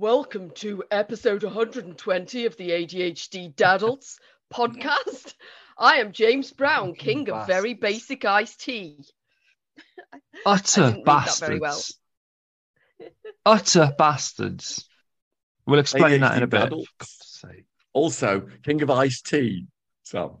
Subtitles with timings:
[0.00, 4.16] Welcome to episode 120 of the ADHD Dadults
[4.50, 5.34] podcast.
[5.76, 9.04] I am James Brown, king of very basic iced tea.
[10.46, 11.60] Utter bastards.
[11.60, 13.10] Well.
[13.44, 14.88] Utter bastards.
[15.66, 16.72] We'll explain ADHD that in a bit.
[17.92, 19.66] Also, king of iced tea.
[20.04, 20.40] So.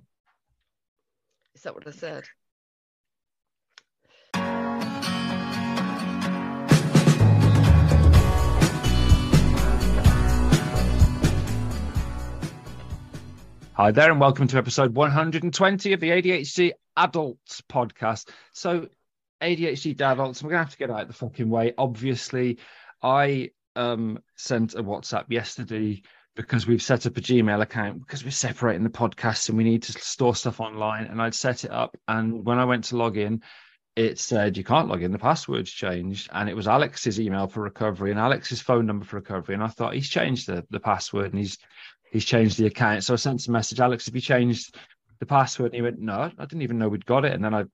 [1.54, 2.24] Is that what I said?
[13.80, 18.28] Hi there, and welcome to episode 120 of the ADHD Adults podcast.
[18.52, 18.90] So,
[19.40, 21.72] ADHD adults, we're gonna have to get out the fucking way.
[21.78, 22.58] Obviously,
[23.02, 26.02] I um sent a WhatsApp yesterday
[26.36, 29.84] because we've set up a Gmail account because we're separating the podcast and we need
[29.84, 31.06] to store stuff online.
[31.06, 33.42] And I'd set it up, and when I went to log in,
[33.96, 36.28] it said you can't log in, the password's changed.
[36.32, 39.54] And it was Alex's email for recovery and Alex's phone number for recovery.
[39.54, 41.56] And I thought he's changed the, the password and he's
[42.10, 43.04] he's changed the account.
[43.04, 44.76] So I sent a message, Alex, have you changed
[45.18, 45.66] the password?
[45.66, 47.32] And he went, No, I didn't even know we'd got it.
[47.32, 47.64] And then I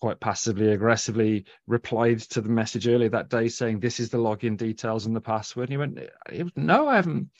[0.00, 4.56] quite passively aggressively replied to the message earlier that day saying this is the login
[4.56, 5.68] details and the password.
[5.68, 7.30] And he went, No, I haven't.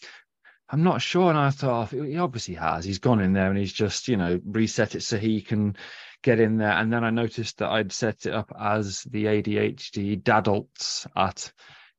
[0.68, 1.28] I'm not sure.
[1.28, 2.84] And I thought he obviously has.
[2.84, 5.76] He's gone in there and he's just, you know, reset it so he can
[6.22, 6.72] get in there.
[6.72, 11.52] And then I noticed that I'd set it up as the ADHD dadults at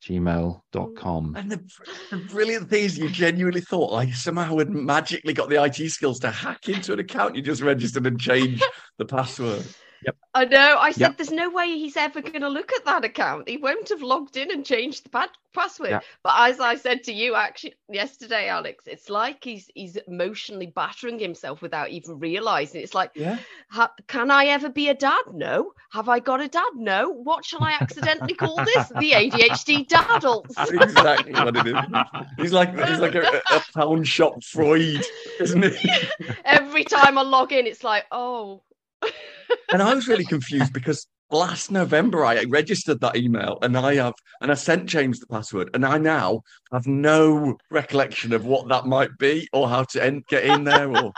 [0.08, 1.36] gmail.com.
[1.36, 1.64] And the,
[2.12, 6.20] the, brilliant thing is, you genuinely thought I somehow had magically got the IT skills
[6.20, 7.36] to hack into an account.
[7.36, 8.64] You just registered and changed
[8.98, 9.66] the password.
[10.06, 10.16] Yep.
[10.36, 10.78] I know.
[10.80, 11.18] I said yep.
[11.18, 13.47] there's no way he's ever going to look at that account.
[13.47, 15.91] He won't have logged in and changed the pad- password.
[15.91, 16.03] Yep.
[16.24, 21.19] But as I said to you actually yesterday, Alex, it's like he's he's emotionally battering
[21.19, 22.81] himself without even realizing.
[22.81, 23.38] It's like, yeah.
[24.08, 25.22] can I ever be a dad?
[25.31, 25.74] No.
[25.91, 26.72] Have I got a dad?
[26.75, 27.09] No.
[27.09, 28.90] What shall I accidentally call this?
[28.90, 30.56] The ADHD dadults.
[30.81, 31.75] exactly what it is.
[32.38, 35.06] He's like he's like a, a pound shop Freud,
[35.40, 35.91] isn't he?
[36.46, 38.62] Every time I log in, it's like, oh,
[39.72, 44.14] and I was really confused because last November I registered that email and I have
[44.41, 46.41] and I sent James the password and I now
[46.72, 50.96] have no recollection of what that might be or how to end, get in there
[50.96, 51.12] or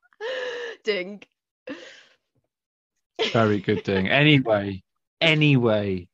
[0.84, 1.22] ding.
[3.32, 4.08] Very good ding.
[4.08, 4.82] Anyway,
[5.20, 6.08] anyway,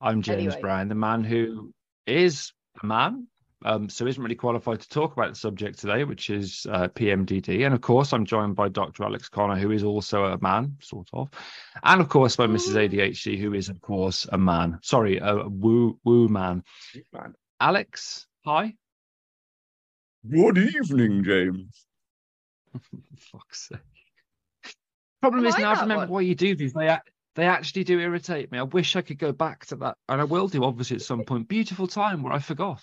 [0.00, 0.60] I'm James anyway.
[0.60, 1.72] Brown, the man who
[2.06, 2.52] is
[2.82, 3.28] a man
[3.64, 7.64] um, so isn't really qualified to talk about the subject today, which is uh, PMDD.
[7.64, 9.04] And of course, I'm joined by Dr.
[9.04, 11.30] Alex Conner, who is also a man, sort of,
[11.82, 12.74] and of course by Mrs.
[12.74, 14.78] ADHD, who is of course a man.
[14.82, 16.64] Sorry, a woo woo man.
[17.12, 17.34] man.
[17.60, 18.74] Alex, hi.
[20.28, 21.86] Good evening, James.
[23.18, 24.76] fuck's sake.
[25.20, 26.08] Problem is now I remember one.
[26.08, 26.72] why you do these.
[26.72, 26.96] They
[27.34, 28.58] they actually do irritate me.
[28.58, 31.24] I wish I could go back to that, and I will do obviously at some
[31.24, 31.48] point.
[31.48, 32.82] Beautiful time where I forgot.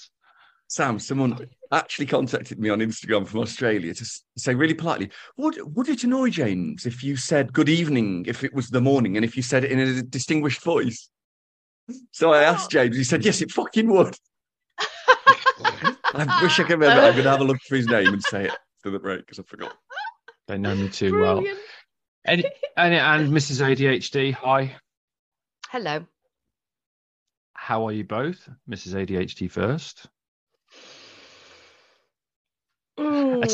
[0.69, 4.05] Sam, someone actually contacted me on Instagram from Australia to
[4.37, 8.53] say really politely, would, would it annoy James if you said good evening if it
[8.53, 11.09] was the morning and if you said it in a distinguished voice?
[12.11, 14.15] So I asked James, he said, yes, it fucking would.
[16.13, 17.01] I wish I could remember.
[17.01, 19.21] I'm going to have a look for his name and say it to the break
[19.21, 19.75] because I forgot.
[20.47, 21.45] They know me too Brilliant.
[21.45, 21.55] well.
[22.25, 22.45] And,
[22.77, 23.65] and, and Mrs.
[23.65, 24.75] ADHD, hi.
[25.69, 26.05] Hello.
[27.53, 28.47] How are you both?
[28.69, 28.93] Mrs.
[28.93, 30.07] ADHD first.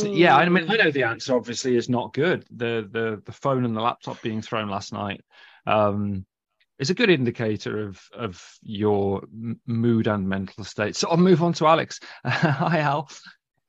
[0.06, 2.46] Yeah, I mean, I know the answer obviously is not good.
[2.52, 5.22] The the the phone and the laptop being thrown last night
[5.68, 6.26] um,
[6.80, 9.24] is a good indicator of of your
[9.66, 10.96] mood and mental state.
[10.96, 12.00] So I'll move on to Alex.
[12.26, 13.10] Hi, Al.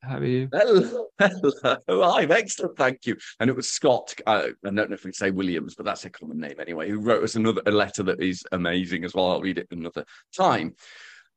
[0.01, 0.47] How are you?
[0.53, 1.07] Hello.
[1.19, 2.03] Hello.
[2.03, 3.17] I'm excellent, thank you.
[3.39, 4.13] And it was Scott.
[4.25, 6.89] Uh, I don't know if we say Williams, but that's a common name anyway.
[6.89, 9.31] Who wrote us another a letter that is amazing as well.
[9.31, 10.75] I'll read it another time.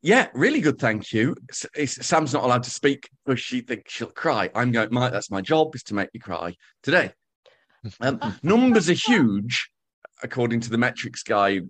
[0.03, 0.79] Yeah, really good.
[0.79, 1.37] Thank you.
[1.85, 4.51] Sam's not allowed to speak because she thinks she'll cry.
[4.55, 7.13] I'm going, Mike, that's my job is to make you cry today.
[8.03, 9.71] Um, numbers are huge,
[10.23, 11.61] according to the metrics guy,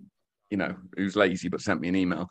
[0.49, 2.27] you know, who's lazy but sent me an email.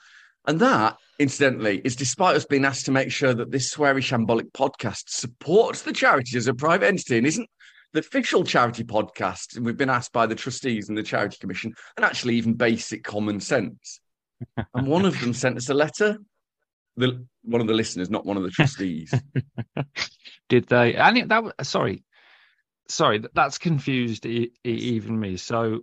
[0.46, 4.52] And that, incidentally, is despite us being asked to make sure that this sweary shambolic
[4.52, 7.48] podcast supports the charity as a private entity and isn't
[7.94, 9.56] the official charity podcast.
[9.56, 13.02] And we've been asked by the trustees and the charity commission, and actually even basic
[13.02, 13.99] common sense
[14.74, 16.18] and one of them sent us a letter
[16.96, 19.12] the one of the listeners, not one of the trustees.
[20.48, 20.94] Did they?
[20.94, 22.04] And it, that was sorry,
[22.88, 25.36] sorry, that's confused even me.
[25.36, 25.80] So,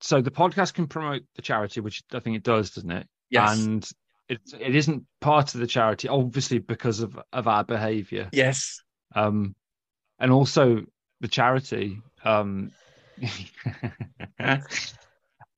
[0.00, 3.06] so the podcast can promote the charity, which I think it does, doesn't it?
[3.30, 3.58] Yes.
[3.58, 3.88] And
[4.28, 8.28] it it isn't part of the charity, obviously, because of of our behaviour.
[8.32, 8.80] yes.
[9.14, 9.54] Um,
[10.18, 10.84] and also
[11.20, 12.00] the charity.
[12.24, 12.72] Um,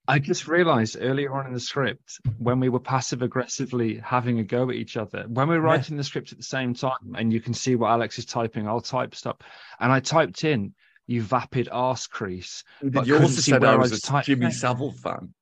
[0.08, 4.44] I just realised earlier on in the script when we were passive aggressively having a
[4.44, 5.68] go at each other, when we were Yeah.
[5.68, 8.68] writing the script at the same time, and you can see what Alex is typing,
[8.68, 9.36] I'll type stuff,
[9.80, 10.74] and I typed in
[11.06, 14.02] "you vapid ass crease." Did But you also said where I I was was a
[14.02, 14.50] typing Jimmy.
[14.50, 15.34] Savile fan?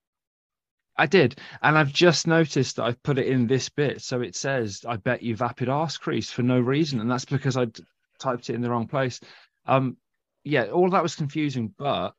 [0.97, 4.35] I did, and I've just noticed that I've put it in this bit, so it
[4.37, 7.67] says "I bet you vapid ass crease" for no reason, and that's because I
[8.19, 9.21] typed it in the wrong place.
[9.67, 9.97] Um,
[10.45, 12.15] yeah, all that was confusing, but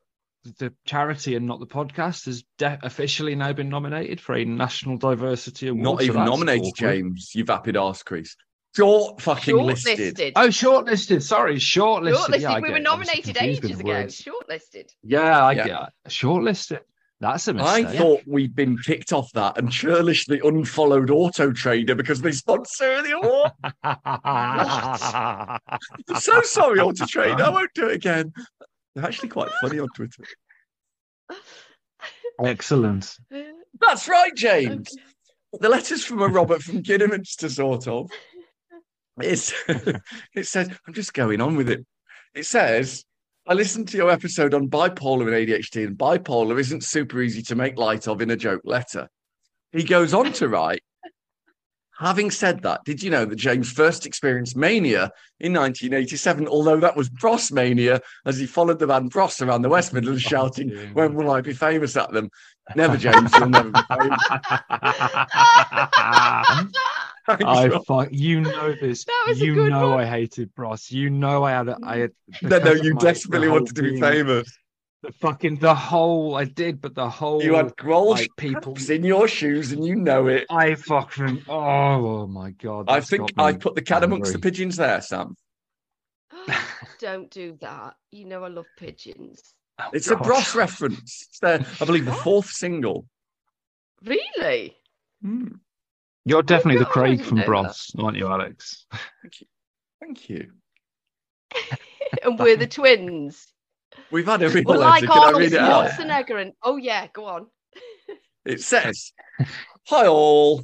[0.57, 4.97] the charity and not the podcast has de- officially now been nominated for a national
[4.97, 5.83] diversity award.
[5.83, 6.75] Not so even nominated, awkward.
[6.93, 7.31] James.
[7.35, 8.35] You vapid arse crease.
[8.75, 10.33] Short fucking listed.
[10.35, 11.21] Oh, shortlisted.
[11.21, 12.15] Sorry, shortlisted.
[12.15, 12.41] Shortlisted.
[12.41, 12.87] Yeah, we were it.
[12.87, 13.89] I was nominated ages ago.
[13.89, 14.21] words.
[14.21, 14.89] Shortlisted.
[15.03, 15.65] Yeah, I Yeah.
[15.67, 16.09] get it.
[16.09, 16.79] shortlisted.
[17.21, 17.85] That's a I mistake.
[17.87, 23.01] I thought we'd been kicked off that and churlishly unfollowed Auto Trader because they sponsor
[23.01, 23.51] the award.
[23.81, 25.59] I'm
[26.19, 27.41] so sorry, Auto Trader.
[27.41, 28.33] I won't do it again.
[28.95, 30.23] They're actually quite funny on Twitter.
[32.43, 33.17] Excellent.
[33.79, 34.95] That's right, James.
[35.59, 38.09] The letter's from a Robert from Kidderminster, sort of.
[39.21, 39.53] It's,
[40.35, 41.85] it says, I'm just going on with it.
[42.33, 43.05] It says,
[43.47, 47.55] I listened to your episode on bipolar and ADHD, and bipolar isn't super easy to
[47.55, 49.07] make light of in a joke letter.
[49.71, 50.81] He goes on to write,
[51.99, 56.47] Having said that, did you know that James first experienced mania in 1987?
[56.47, 60.23] Although that was Bros mania, as he followed the band Bros around the West Midlands
[60.25, 62.29] oh, shouting, When will I be famous at them?
[62.75, 64.19] Never, James, you'll never be famous.
[67.27, 67.85] Thanks, I Rob.
[67.85, 69.05] fuck you know this.
[69.05, 70.01] That was a you know one.
[70.01, 70.91] I hated Bros.
[70.91, 74.01] You know I had a, I had No, no, you desperately wanted to be being-
[74.01, 74.47] famous.
[75.05, 79.03] The fucking the whole I did, but the whole You had growl like, people in
[79.03, 80.47] your shoes and you know it.
[80.49, 82.85] I fucking oh, oh my god.
[82.89, 85.35] I think I put the cat amongst the pigeons there, Sam.
[86.99, 87.97] Don't do that.
[88.11, 89.53] You know I love pigeons.
[89.77, 91.27] Oh, It's a Bros reference.
[91.29, 93.05] It's their, I believe, the fourth single.
[94.03, 94.75] Really?
[95.21, 95.49] Hmm,
[96.25, 97.47] You're definitely the Craig from know that.
[97.47, 98.87] Bros, aren't you, Alex?
[99.21, 99.47] Thank you.
[100.01, 100.51] Thank you.
[102.23, 103.51] and we're the twins.
[104.11, 105.91] We've had a real Well, like Can I read it out?
[105.91, 107.47] Schwarzenegger and oh yeah, go on.
[108.45, 109.11] It says,
[109.87, 110.63] Hi all.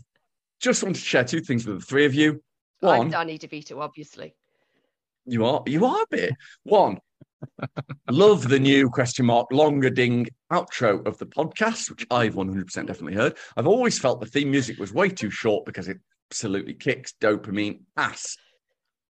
[0.60, 2.44] Just want to share two things with the three of you.
[2.84, 4.36] I'm One, Danny DeVito, obviously.
[5.26, 6.34] you are you are a bit.
[6.62, 7.00] One,
[8.10, 13.16] love the new question mark longer ding outro of the podcast, which I've 100% definitely
[13.16, 13.36] heard.
[13.58, 15.98] I've always felt the theme music was way too short because it
[16.30, 18.38] absolutely kicks dopamine ass,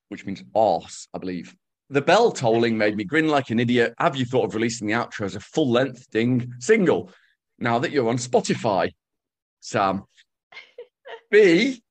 [0.09, 1.55] which means arse, I believe.
[1.89, 3.95] The bell tolling made me grin like an idiot.
[3.99, 7.11] Have you thought of releasing the outro as a full length ding single
[7.59, 8.91] now that you're on Spotify?
[9.61, 10.05] Sam.
[11.31, 11.83] B.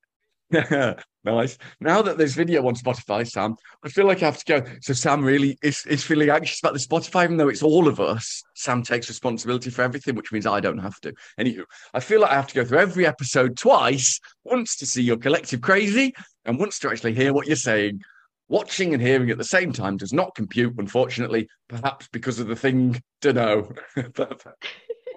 [1.24, 1.58] nice.
[1.80, 4.70] Now that there's video on Spotify, Sam, I feel like I have to go.
[4.82, 8.00] So Sam really is, is feeling anxious about the Spotify, even though it's all of
[8.00, 8.44] us.
[8.54, 11.14] Sam takes responsibility for everything, which means I don't have to.
[11.40, 11.64] Anywho,
[11.94, 15.18] I feel like I have to go through every episode twice, once to see your
[15.18, 16.14] collective crazy,
[16.46, 18.02] and once to actually hear what you're saying.
[18.48, 22.56] Watching and hearing at the same time does not compute, unfortunately, perhaps because of the
[22.56, 23.72] thing to know.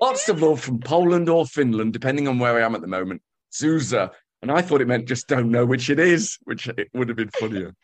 [0.00, 3.20] Lots of love from Poland or Finland, depending on where I am at the moment.
[3.52, 4.10] Zuza.
[4.40, 7.16] And I thought it meant just don't know which it is, which it would have
[7.16, 7.74] been funnier.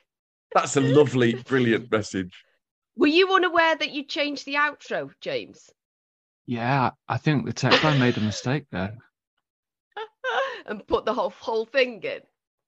[0.54, 2.32] That's a lovely, brilliant message.
[2.96, 5.68] Were you unaware that you changed the outro, James?
[6.46, 8.96] Yeah, I think the tech guy made a mistake there.
[10.66, 12.20] and put the whole whole thing in.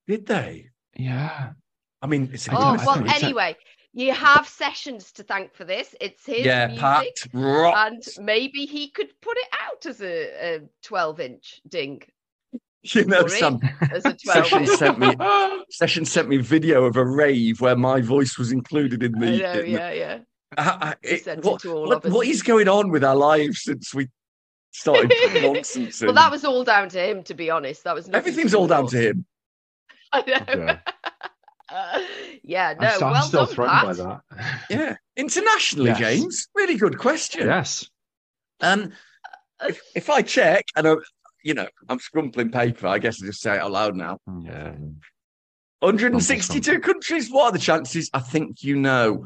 [0.07, 0.69] Did they?
[0.95, 1.51] Yeah.
[2.01, 3.03] I mean, it's Oh I well.
[3.05, 3.55] it's Anyway,
[3.93, 5.95] you have Sessionz to thank for this.
[5.99, 7.87] It's his yeah, music, Pat.
[7.89, 12.01] And maybe he could put it out as a, a twelve-inch ding.
[12.83, 13.39] You know, Sorry.
[13.39, 13.59] Sam.
[13.91, 14.47] As a twelve.
[14.47, 15.13] Session sent me
[15.69, 19.37] Session sent me video of a rave where my voice was included in I the.
[19.39, 20.17] know, in the- yeah, yeah.
[20.57, 22.11] I- I- it- sent it what, to all what- of us.
[22.11, 24.07] what is going on with our lives since we
[24.71, 25.11] started
[25.41, 26.01] nonsense?
[26.01, 27.83] Well, that was all down to him, to be honest.
[27.83, 29.25] That was Everything's all down to him.
[30.13, 30.65] I know.
[30.65, 30.79] Yeah.
[31.73, 32.01] Uh,
[32.43, 32.87] yeah, no.
[32.87, 33.85] I'm, st- I'm well still done, thrown Pat.
[33.85, 34.21] by that.
[34.69, 35.99] Yeah, internationally, Yes.
[35.99, 36.47] James.
[36.55, 37.47] Really good question.
[37.47, 37.89] Yes.
[38.61, 38.91] Um,
[39.63, 40.95] if, if I check and I,
[41.43, 44.17] you know, I'm scrumpling paper, I guess I just say it out loud now.
[44.43, 44.73] Yeah.
[45.79, 47.29] 162 countries.
[47.31, 48.09] What are the chances?
[48.13, 49.25] I think you know.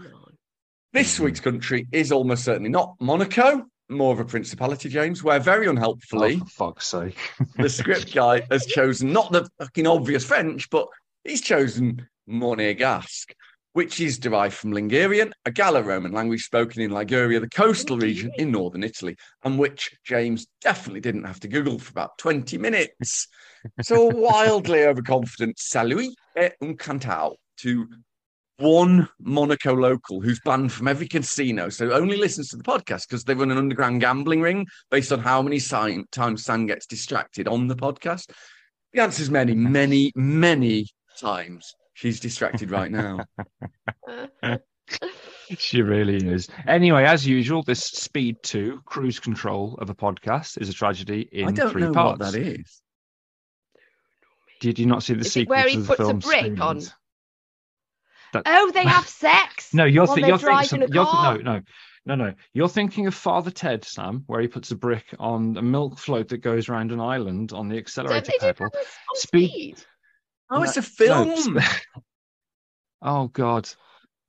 [0.93, 1.23] This Mhm.
[1.25, 3.65] week's country is almost certainly not Monaco.
[3.89, 7.17] more of a principality, James, where very unhelpfully, oh, for fuck's sake,
[7.57, 10.87] the script guy has chosen not the fucking obvious French, but
[11.25, 13.33] he's chosen Monegasque,
[13.73, 18.51] which is derived from Ligurian, a Gallo-Roman language spoken in Liguria, the coastal region in
[18.51, 23.27] northern Italy, and which James definitely didn't have to Google for about 20 minutes.
[23.81, 27.87] So wildly overconfident, salut et un cantao to
[28.57, 33.23] one Monaco local who's banned from every casino, so only listens to the podcast because
[33.23, 37.47] they run an underground gambling ring based on how many sign, times Sam gets distracted
[37.47, 38.29] on the podcast.
[38.93, 40.87] The answer is many, many, many
[41.19, 41.73] times.
[42.01, 43.19] She's distracted right now.
[45.57, 46.49] she really is.
[46.67, 51.47] Anyway, as usual, this Speed 2 cruise control of a podcast is a tragedy in
[51.49, 52.19] I don't three know parts.
[52.19, 52.81] what that is.
[54.61, 56.59] Did you not see the Is sequel where to he the puts a film brick
[56.59, 56.79] on?
[58.33, 59.69] That- Oh, they have sex.
[59.73, 60.47] No, you're, th- you're thinking.
[60.79, 61.37] driving a You're car.
[61.37, 61.61] no, no,
[62.07, 62.33] no, no.
[62.53, 66.29] You're thinking of Father Ted, Sam, where he puts a brick on a milk float
[66.29, 68.69] that goes around an island on the Don't accelerator they do pedal.
[68.73, 69.83] that on Speed- speed?
[70.51, 71.53] Oh, it's a film.
[71.53, 71.61] no.
[73.01, 73.69] oh God,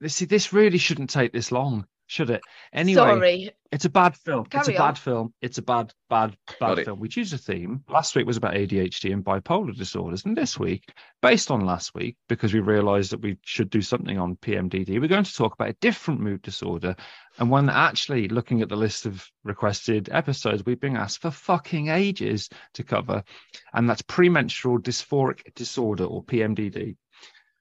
[0.00, 2.42] This- see, this really shouldn't take this long, should it?
[2.74, 3.50] Anyway, Sorry.
[3.72, 4.44] it's a bad film.
[4.44, 5.32] Carry it's a Carry bad film.
[5.40, 6.84] It's a bad, bad, Got bad it.
[6.84, 7.00] film.
[7.00, 7.82] We choose a theme.
[7.88, 10.84] Last week was about ADHD and bipolar disorders, and this week,
[11.22, 15.08] based on last week, because we realised that we should do something on PMDD, we're
[15.08, 16.94] going to talk about a different mood disorder,
[17.38, 21.30] and one that actually, looking at the list of requested episodes, we've been asked for
[21.30, 23.24] fucking ages to cover,
[23.72, 26.96] and that's premenstrual dysphoric disorder or PMDD.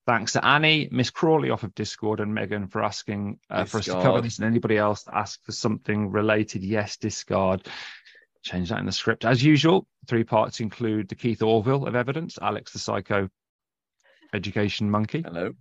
[0.07, 3.85] Thanks to Annie, Miss Crawley off of Discord, and Megan for asking uh, for us
[3.85, 6.63] to cover this, and anybody else to ask for something related.
[6.63, 7.67] Yes, discard.
[8.41, 9.25] Change that in the script.
[9.25, 13.29] As usual, three parts include the Keith Orville of evidence, Alex the Psycho
[14.33, 15.53] Education Monkey, Hello.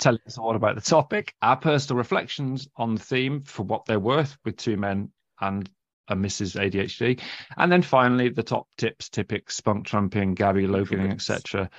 [0.00, 4.00] telling us all about the topic, our personal reflections on the theme for what they're
[4.00, 5.70] worth with two men and
[6.08, 6.60] a Mrs.
[6.60, 7.20] ADHD,
[7.56, 11.30] and then finally the top tips, typics, spunk trumping, Gabby, Influence.
[11.30, 11.70] etc.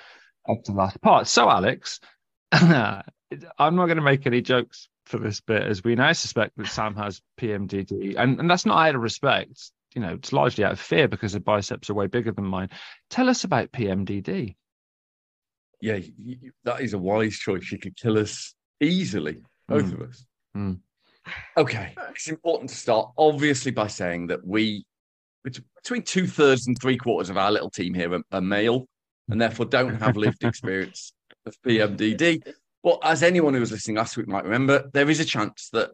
[0.50, 1.28] Up to the last part.
[1.28, 2.00] So, Alex,
[2.52, 3.04] I'm
[3.58, 6.96] not going to make any jokes for this bit, as we now suspect that Sam
[6.96, 9.72] has PMDD, and, and that's not out of respect.
[9.94, 12.70] You know, it's largely out of fear because the biceps are way bigger than mine.
[13.10, 14.56] Tell us about PMDD.
[15.82, 16.00] Yeah,
[16.64, 17.64] that is a wise choice.
[17.64, 19.94] She could kill us easily, both Mm.
[19.94, 20.25] of us.
[20.58, 20.80] Mm.
[21.58, 24.86] Okay, it's important to start obviously by saying that we,
[25.44, 28.88] between two thirds and three quarters of our little team here are, are male,
[29.29, 31.13] and therefore don't have lived experience
[31.46, 32.53] of PMDD.
[32.84, 35.89] But as anyone who was listening last week might remember, there is a chance that
[35.89, 35.94] a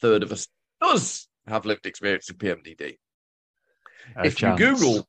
[0.00, 0.46] third of us
[0.80, 2.96] does have lived experience of PMDD.
[4.16, 4.60] A if chance.
[4.60, 5.08] you Google,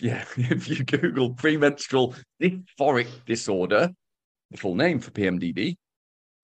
[0.00, 3.90] yeah, if you Google premenstrual dysphoric disorder,
[4.50, 5.76] the full name for PMDD,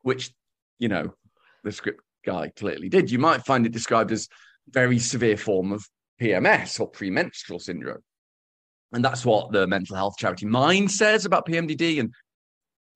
[0.02, 0.32] which
[0.78, 1.14] you know
[1.62, 4.28] the script guy clearly did, you might find it described as
[4.68, 5.86] very severe form of
[6.20, 8.02] PMS or premenstrual syndrome,
[8.96, 12.00] and that's what the mental health charity Mind says about PMDD.
[12.00, 12.14] And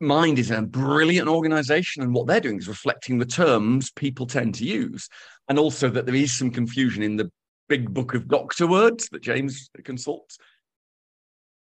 [0.00, 4.54] Mind is a brilliant organization, and what they're doing is reflecting the terms people tend
[4.54, 5.10] to use,
[5.48, 7.30] and also that there is some confusion in the
[7.68, 10.38] big book of doctor words that James consults.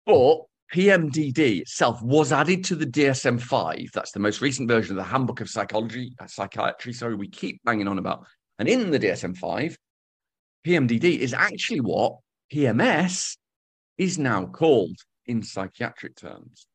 [0.06, 0.42] But
[0.72, 3.88] PMDD itself was added to the DSM 5.
[3.92, 7.60] That's the most recent version of the Handbook of Psychology, uh, Psychiatry, sorry, we keep
[7.64, 8.24] banging on about.
[8.60, 9.76] And in the DSM 5,
[10.64, 12.18] PMDD is actually what
[12.54, 13.36] PMS
[13.98, 16.66] is now called in psychiatric terms.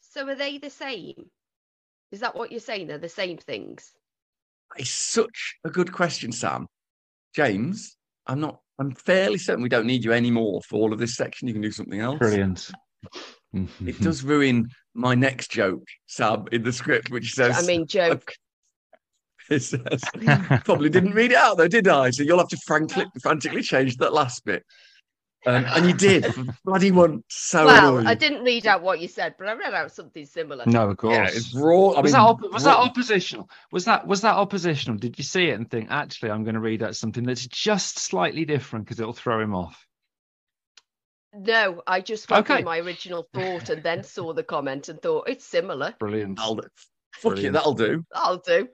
[0.00, 1.30] So are they the same?
[2.10, 2.86] Is that what you're saying?
[2.86, 3.92] They're the same things.
[4.76, 6.66] It's such a good question, Sam.
[7.34, 11.16] James, I'm not, I'm fairly certain we don't need you anymore for all of this
[11.16, 11.48] section.
[11.48, 12.18] You can do something else.
[12.18, 12.70] Brilliant.
[13.84, 18.32] It does ruin my next joke, Sam, in the script, which says, I mean, joke.
[19.50, 20.02] it says
[20.64, 22.10] probably didn't read it out though, did I?
[22.10, 24.64] So you'll have to frankly, frantically change that last bit.
[25.44, 27.24] Um, and you did, for bloody one.
[27.28, 28.06] So well, annoying.
[28.06, 30.64] I didn't read out what you said, but I read out something similar.
[30.66, 31.14] No, of course.
[31.16, 31.88] Yeah, it's raw.
[31.90, 33.50] I was mean, that op- was that oppositional?
[33.72, 34.98] Was that was that oppositional?
[34.98, 37.98] Did you see it and think, actually, I'm going to read out something that's just
[37.98, 39.84] slightly different because it'll throw him off?
[41.34, 42.62] No, I just went Okay.
[42.62, 45.94] my original thought and then saw the comment and thought it's similar.
[45.98, 46.38] Brilliant.
[46.38, 46.62] I'll do.
[47.14, 47.54] Fuck it, Brilliant.
[47.54, 48.04] that'll do.
[48.14, 48.68] I'll do.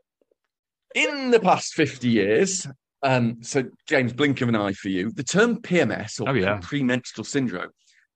[0.94, 2.66] In the past 50 years,
[3.02, 6.58] um, so James, blink of an eye for you, the term PMS or Oh, yeah.
[6.62, 7.70] premenstrual syndrome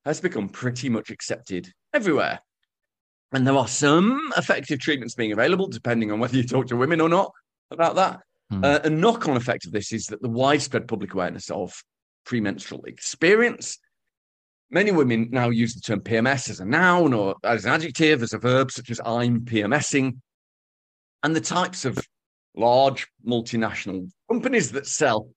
[0.05, 2.41] has become pretty much accepted everywhere.
[3.33, 7.01] And there are some effective treatments being available, depending on whether you talk to women
[7.01, 7.33] or not
[7.71, 8.21] about that.
[8.51, 8.65] Hmm.
[8.65, 11.73] Uh, a knock on effect of this is that the widespread public awareness of
[12.27, 13.79] premenstrual experience.
[14.71, 18.33] Many women now use the term PMS as a noun or as an adjective, as
[18.33, 20.19] a verb, such as I'm PMSing.
[21.23, 21.99] And the types of
[22.57, 25.29] large multinational companies that sell,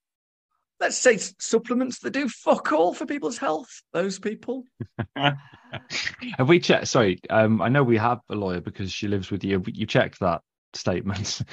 [0.79, 3.81] let's say, supplements that do fuck all for people's health.
[3.93, 4.63] Those people.
[5.15, 6.87] have we checked?
[6.87, 9.63] Sorry, um, I know we have a lawyer because she lives with you.
[9.65, 10.41] You checked that
[10.73, 11.41] statement.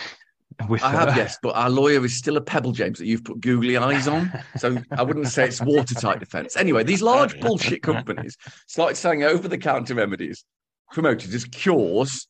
[0.60, 3.76] I have, yes, but our lawyer is still a pebble, James, that you've put googly
[3.76, 4.30] eyes on.
[4.58, 6.56] So I wouldn't say it's watertight defense.
[6.56, 10.44] Anyway, these large bullshit companies started selling over the counter remedies
[10.90, 12.28] promoted as cures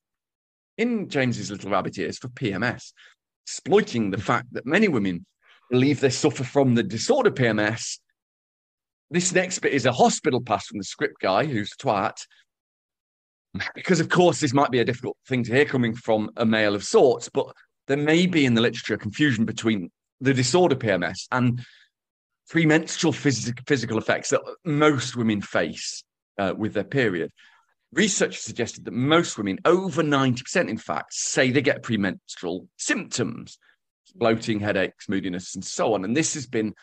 [0.78, 2.92] in James's little rabbit ears for PMS,
[3.46, 5.26] exploiting the fact that many women
[5.70, 7.98] believe they suffer from the disorder PMS.
[9.10, 12.16] This next bit is a hospital pass from the script guy who's a twat.
[13.74, 16.74] Because, of course, this might be a difficult thing to hear coming from a male
[16.74, 17.46] of sorts, but
[17.86, 21.62] there may be in the literature confusion between the disorder PMS and
[22.48, 26.02] premenstrual phys- physical effects that most women face
[26.38, 27.30] uh, with their period.
[27.92, 33.58] Research suggested that most women, over 90%, in fact, say they get premenstrual symptoms,
[34.14, 36.04] bloating, headaches, moodiness, and so on.
[36.04, 36.74] And this has been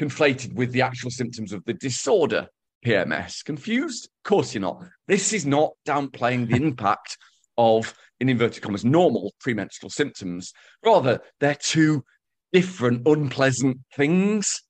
[0.00, 2.46] conflated with the actual symptoms of the disorder
[2.86, 3.44] PMS.
[3.44, 4.08] Confused?
[4.24, 4.84] Of course you're not.
[5.08, 7.18] This is not downplaying the impact
[7.58, 10.52] of, in inverted commas, normal premenstrual symptoms.
[10.84, 12.04] Rather, they're two
[12.52, 14.62] different, unpleasant things.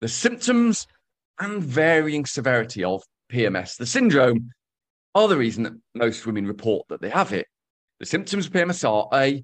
[0.00, 0.86] The symptoms
[1.38, 3.76] and varying severity of PMS.
[3.76, 4.50] The syndrome
[5.16, 7.46] are the reason that most women report that they have it.
[8.00, 9.42] The symptoms of PMS are A,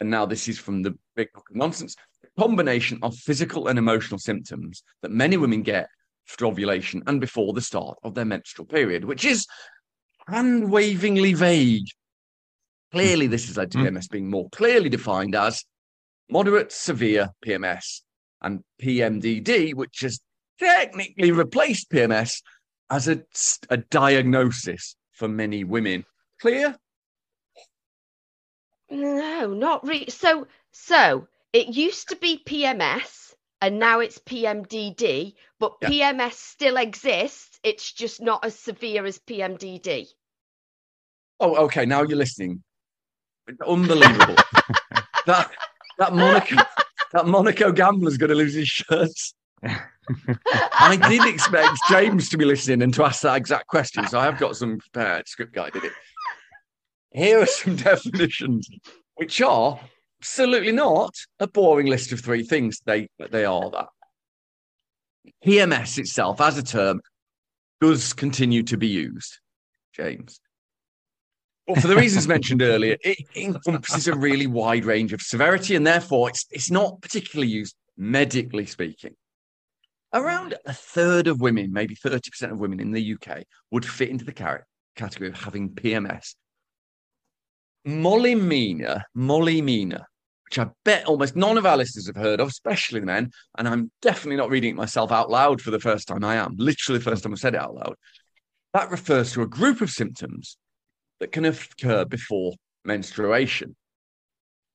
[0.00, 3.78] and now this is from the big book of nonsense, a combination of physical and
[3.78, 5.88] emotional symptoms that many women get
[6.26, 9.46] after ovulation and before the start of their menstrual period, which is
[10.26, 11.86] hand wavingly vague.
[12.90, 14.12] Clearly, this has led to PMS hmm.
[14.12, 15.64] being more clearly defined as
[16.30, 18.00] moderate severe PMS
[18.40, 20.18] and PMDD, which has
[20.58, 22.40] technically replaced PMS
[22.88, 23.22] as a,
[23.68, 26.04] a diagnosis for many women.
[26.40, 26.74] Clear?
[28.90, 30.08] No, not really.
[30.08, 35.90] So, so it used to be PMS and now it's PMDD, but yeah.
[35.90, 37.60] PMS still exists.
[37.62, 40.06] It's just not as severe as PMDD.
[41.38, 41.84] Oh, okay.
[41.84, 42.62] Now you're listening.
[43.66, 44.36] Unbelievable.
[45.26, 45.50] that
[45.98, 46.56] that Monaco
[47.12, 49.34] that Monaco gambler's going to lose his shirts.
[49.62, 54.24] I did expect James to be listening and to ask that exact question, so I
[54.24, 55.28] have got some prepared.
[55.28, 55.92] Script did it.
[57.12, 58.68] Here are some definitions,
[59.16, 59.78] which are
[60.20, 62.80] absolutely not a boring list of three things.
[62.84, 63.88] They they are that.
[65.44, 67.00] PMS itself, as a term,
[67.80, 69.38] does continue to be used,
[69.94, 70.40] James.
[71.66, 75.86] But for the reasons mentioned earlier, it encompasses a really wide range of severity, and
[75.86, 79.14] therefore it's it's not particularly used medically speaking.
[80.12, 84.24] Around a third of women, maybe 30% of women in the UK, would fit into
[84.24, 86.34] the category of having PMS.
[87.86, 90.04] Molimina, Molimina,
[90.44, 93.92] which I bet almost none of our listeners have heard of, especially men, and I'm
[94.02, 96.24] definitely not reading it myself out loud for the first time.
[96.24, 97.94] I am literally the first time I've said it out loud.
[98.74, 100.56] That refers to a group of symptoms
[101.20, 103.76] that can occur before menstruation.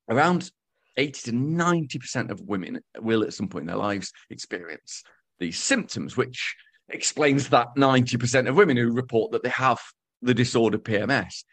[0.10, 0.50] Around
[0.96, 5.04] 80 to 90% of women will at some point in their lives experience
[5.40, 6.56] these symptoms, which
[6.90, 9.80] explains that 90% of women who report that they have
[10.22, 11.44] the disorder PMS.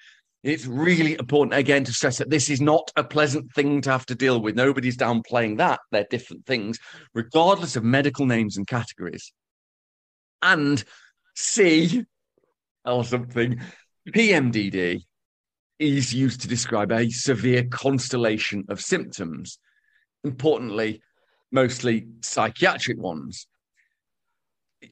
[0.43, 4.07] It's really important, again, to stress that this is not a pleasant thing to have
[4.07, 4.57] to deal with.
[4.57, 5.79] Nobody's downplaying that.
[5.93, 6.79] They're different things,
[7.15, 9.33] regardless of medical names and categories.
[10.43, 10.83] And
[11.37, 12.05] C,
[12.85, 13.61] or something,
[14.09, 15.05] PMDD
[15.79, 19.59] is used to describe a severe constellation of symptoms.
[20.25, 21.03] Importantly,
[21.53, 23.47] mostly psychiatric ones.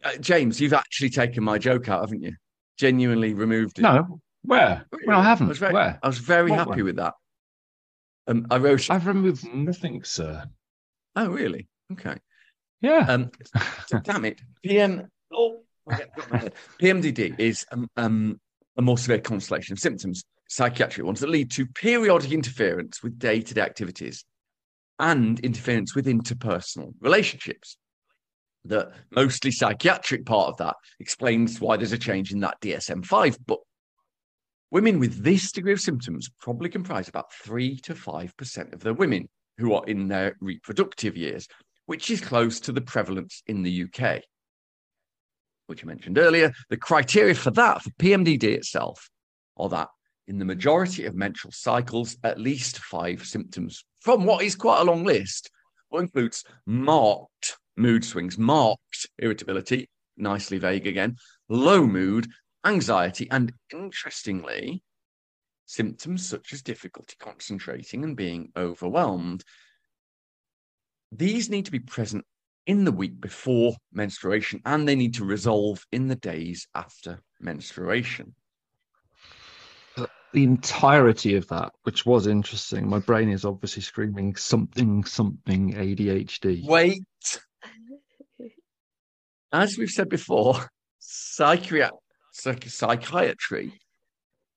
[0.05, 2.35] Uh, James, you've actually taken my joke out, haven't you?
[2.79, 3.83] Genuinely removed it.
[3.83, 4.87] No, where?
[5.07, 5.47] Well, I haven't.
[5.47, 5.99] I was very, where?
[6.03, 7.15] I was very what happy with that.
[8.27, 8.91] Um, I wrote.
[8.91, 10.45] I've removed nothing, sir.
[11.17, 11.69] Oh, really?
[11.93, 12.17] Okay.
[12.81, 13.07] Yeah.
[13.09, 13.31] Um,
[14.05, 14.41] damn it.
[14.63, 15.09] PM.
[15.33, 15.63] Oh,
[16.81, 18.41] PMDD is um, um,
[18.77, 23.61] a more severe constellation of symptoms, psychiatric ones that lead to periodic interference with day-to-day
[23.61, 24.25] activities
[24.99, 27.77] and interference with interpersonal relationships
[28.65, 33.39] the mostly psychiatric part of that explains why there's a change in that DSM 5.
[33.47, 33.59] But
[34.71, 39.29] women with this degree of symptoms probably comprise about 3 to 5% of the women
[39.59, 41.47] who are in their reproductive years,
[41.87, 44.23] which is close to the prevalence in the UK.
[45.67, 49.09] Which I mentioned earlier, the criteria for that, for PMDD itself,
[49.57, 49.89] are that
[50.27, 54.85] in the majority of menstrual cycles, at least five symptoms from what is quite a
[54.85, 55.51] long list,
[55.93, 61.17] includes marked mood swings, marked irritability, nicely vague again,
[61.49, 62.29] low mood,
[62.65, 64.83] anxiety, and interestingly,
[65.67, 69.45] symptoms such as difficulty concentrating and being overwhelmed.
[71.13, 72.25] These need to be present
[72.67, 78.35] in the week before menstruation and they need to resolve in the days after menstruation.
[79.97, 85.75] Uh, the entirety of that, which was interesting, my brain is obviously screaming something, something
[85.75, 86.65] ADHD.
[86.65, 87.03] Wait.
[89.53, 90.71] As we've said before,
[91.21, 91.91] psychiatry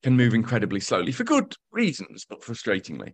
[0.03, 3.13] can move incredibly slowly for good reasons, but frustratingly.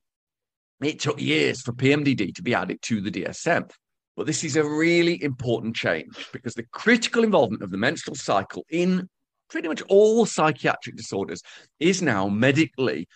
[0.82, 3.70] It took years for PMDD to be added to the DSM.
[4.18, 8.66] But this is a really important change because the critical involvement of the menstrual cycle
[8.70, 9.08] in
[9.50, 11.42] pretty much all psychiatric disorders
[11.80, 13.08] is now medically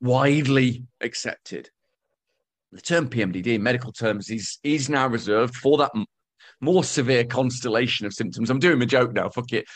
[0.00, 1.70] widely accepted.
[2.70, 5.90] The term PMDD in medical terms is, is now reserved for that
[6.60, 8.50] more severe constellation of symptoms.
[8.50, 9.66] I'm doing a joke now, fuck it.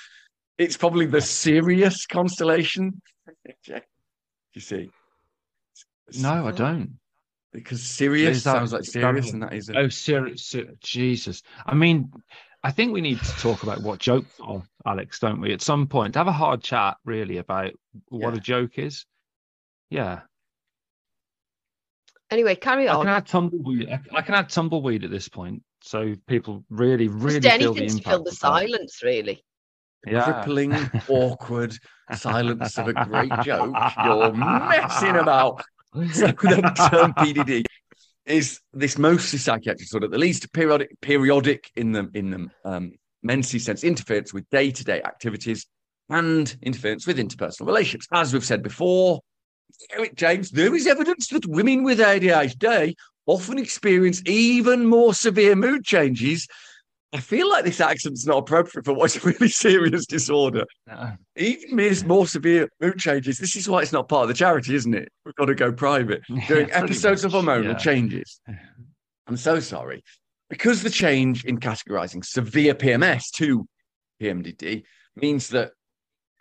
[0.58, 3.00] It's probably the serious constellation.
[3.66, 4.90] you see?
[6.18, 6.98] No, I don't.
[7.52, 9.78] Because serious that, sounds like serious, and that is a...
[9.78, 10.54] oh, serious.
[10.80, 11.42] Jesus.
[11.66, 12.10] I mean,
[12.62, 15.52] I think we need to talk about what jokes are, oh, Alex, don't we?
[15.52, 17.72] At some point, have a hard chat, really, about
[18.08, 18.38] what yeah.
[18.38, 19.04] a joke is.
[19.90, 20.20] Yeah.
[22.30, 22.96] Anyway, carry on.
[22.96, 24.00] I can add tumbleweed.
[24.14, 28.04] I can add tumbleweed at this point, so people really, really Just feel the impact.
[28.04, 29.06] To fill the silence, that.
[29.06, 29.44] really
[30.06, 30.24] yeah.
[30.24, 30.72] crippling,
[31.08, 31.76] awkward
[32.14, 33.74] silence of a great joke.
[34.04, 35.62] You're messing about.
[36.12, 37.64] So the term PDD
[38.24, 42.92] is this mostly psychiatric disorder, at least periodic, periodic in the in the um,
[43.22, 45.66] menses sense, interference with day to day activities
[46.08, 48.06] and interference with interpersonal relationships.
[48.12, 49.20] As we've said before,
[49.92, 52.94] Eric James, there is evidence that women with ADHD
[53.32, 56.46] often experience even more severe mood changes
[57.14, 60.64] I feel like this accent's not appropriate for what's a really serious disorder.
[60.86, 61.12] No.
[61.36, 63.38] Even more severe mood changes.
[63.38, 65.10] This is why it's not part of the charity, isn't it?
[65.24, 66.22] We've got to go private.
[66.48, 67.74] Doing yeah, episodes much, of hormonal yeah.
[67.74, 68.40] changes.
[69.26, 70.02] I'm so sorry.
[70.48, 73.66] Because the change in categorizing severe PMS to
[74.20, 74.82] PMDD
[75.16, 75.72] means that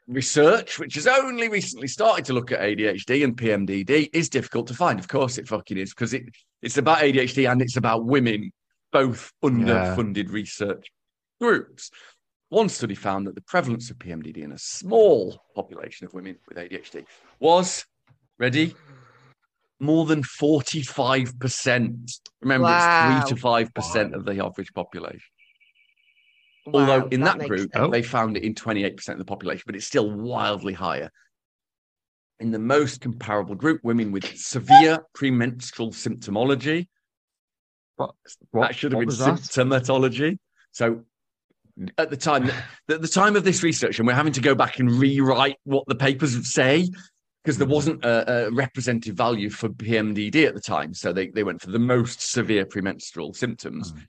[0.08, 4.74] research, which has only recently started to look at ADHD and PMDD, is difficult to
[4.74, 5.00] find.
[5.00, 6.24] Of course, it fucking is, because it,
[6.62, 8.52] it's about ADHD and it's about women
[8.92, 10.34] both underfunded yeah.
[10.34, 10.92] research
[11.40, 11.90] groups.
[12.50, 16.58] One study found that the prevalence of PMDD in a small population of women with
[16.58, 17.06] ADHD
[17.40, 17.86] was
[18.38, 18.76] ready
[19.80, 22.20] more than 45%.
[22.42, 23.20] Remember, wow.
[23.22, 24.18] it's 3 to 5% wow.
[24.18, 25.22] of the average population.
[26.66, 27.92] Wow, Although in that, that group, sense.
[27.92, 31.12] they found it in 28% of the population, but it's still wildly higher.
[32.40, 36.88] In the most comparable group, women with severe premenstrual symptomology,
[37.96, 38.12] what,
[38.52, 40.38] what that should have been symptomatology.
[40.72, 41.04] So
[41.98, 42.52] at the time,
[42.90, 45.88] at the time of this research, and we're having to go back and rewrite what
[45.88, 46.88] the papers say
[47.44, 50.94] because there wasn't a, a, representative value for PMDD at the time.
[50.94, 53.94] So they, they went for the most severe premenstrual symptoms.
[53.94, 54.06] Mm.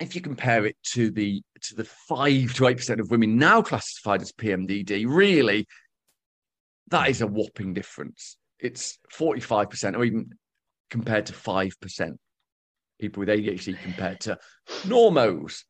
[0.00, 3.62] If you compare it to the to the five to eight percent of women now
[3.62, 5.66] classified as PMDD, really,
[6.88, 8.36] that is a whopping difference.
[8.58, 10.30] It's forty five percent, or even
[10.90, 12.18] compared to five percent
[13.00, 14.38] people with ADHD compared to
[14.82, 15.64] normos.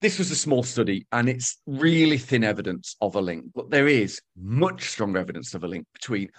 [0.00, 3.88] This was a small study and it's really thin evidence of a link, but there
[3.88, 6.30] is much stronger evidence of a link between,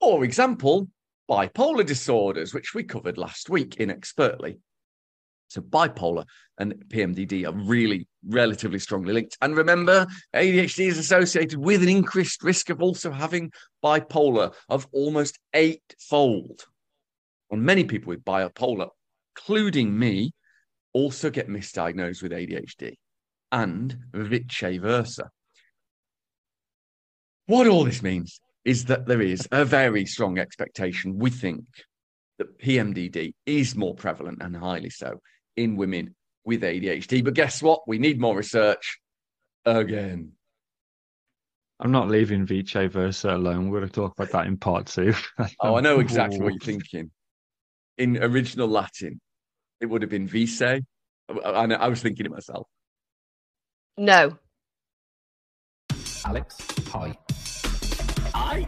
[0.00, 0.88] for example,
[1.28, 4.58] bipolar disorders, which we covered last week inexpertly.
[5.48, 6.24] So bipolar
[6.58, 9.36] and PMDD are really relatively strongly linked.
[9.40, 13.50] And remember, ADHD is associated with an increased risk of also having
[13.82, 16.64] bipolar of almost eightfold.
[17.50, 18.88] And many people with bipolar,
[19.36, 20.32] including me,
[20.92, 22.96] also get misdiagnosed with ADHD
[23.50, 25.30] and vice versa.
[27.46, 31.64] What all this means is that there is a very strong expectation, we think,
[32.36, 35.20] that PMDD is more prevalent and highly so
[35.58, 37.24] in women with ADHD.
[37.24, 37.86] But guess what?
[37.86, 38.98] We need more research
[39.64, 40.32] again.
[41.80, 43.70] I'm not leaving vice versa alone.
[43.70, 45.14] We're going to talk about that in part two.
[45.60, 47.10] oh, I know exactly what you're thinking
[47.98, 49.20] in original Latin,
[49.80, 50.62] it would have been vice.
[50.62, 50.80] I,
[51.28, 52.66] I was thinking it myself.
[53.96, 54.38] No.
[56.24, 57.16] Alex, hi.
[58.34, 58.60] Hi.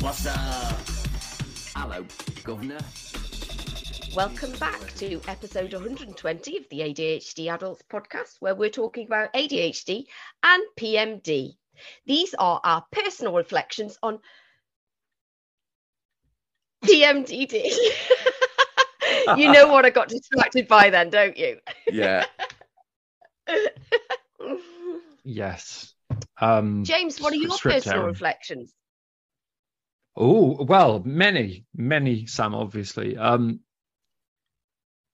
[0.00, 0.78] What's up?
[1.74, 2.06] Hello,
[2.44, 2.78] Governor.
[4.16, 10.06] Welcome back to episode 120 of the ADHD Adults podcast, where we're talking about ADHD
[10.42, 11.54] and PMD.
[12.06, 14.18] These are our personal reflections on
[16.84, 17.70] PMDD.
[19.36, 21.58] you know what I got distracted by then, don't you?
[21.86, 22.24] Yeah.
[25.24, 25.94] yes.
[26.40, 28.72] Um, James, what are your personal reflections?
[30.16, 32.56] Oh well, many, many, Sam.
[32.56, 33.60] Obviously, um,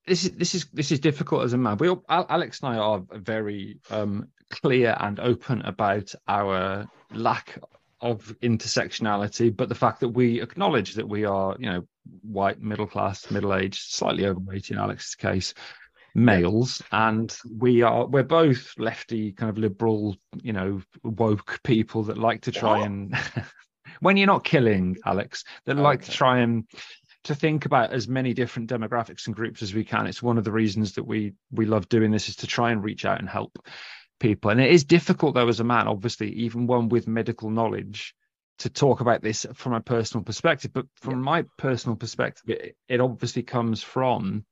[0.07, 1.77] this is this is this is difficult as a man.
[1.77, 7.59] We all, Alex and I are very um, clear and open about our lack
[7.99, 11.87] of intersectionality, but the fact that we acknowledge that we are, you know,
[12.21, 15.53] white, middle class, middle aged, slightly overweight in Alex's case,
[16.15, 22.17] males, and we are we're both lefty, kind of liberal, you know, woke people that
[22.17, 22.87] like to try what?
[22.87, 23.15] and
[23.99, 26.65] when you're not killing, Alex, that like to try and
[27.23, 30.07] to think about as many different demographics and groups as we can.
[30.07, 32.83] It's one of the reasons that we we love doing this is to try and
[32.83, 33.59] reach out and help
[34.19, 34.51] people.
[34.51, 38.15] And it is difficult though as a man, obviously, even one with medical knowledge,
[38.59, 40.71] to talk about this from a personal perspective.
[40.73, 41.17] But from yeah.
[41.19, 44.45] my personal perspective, it, it obviously comes from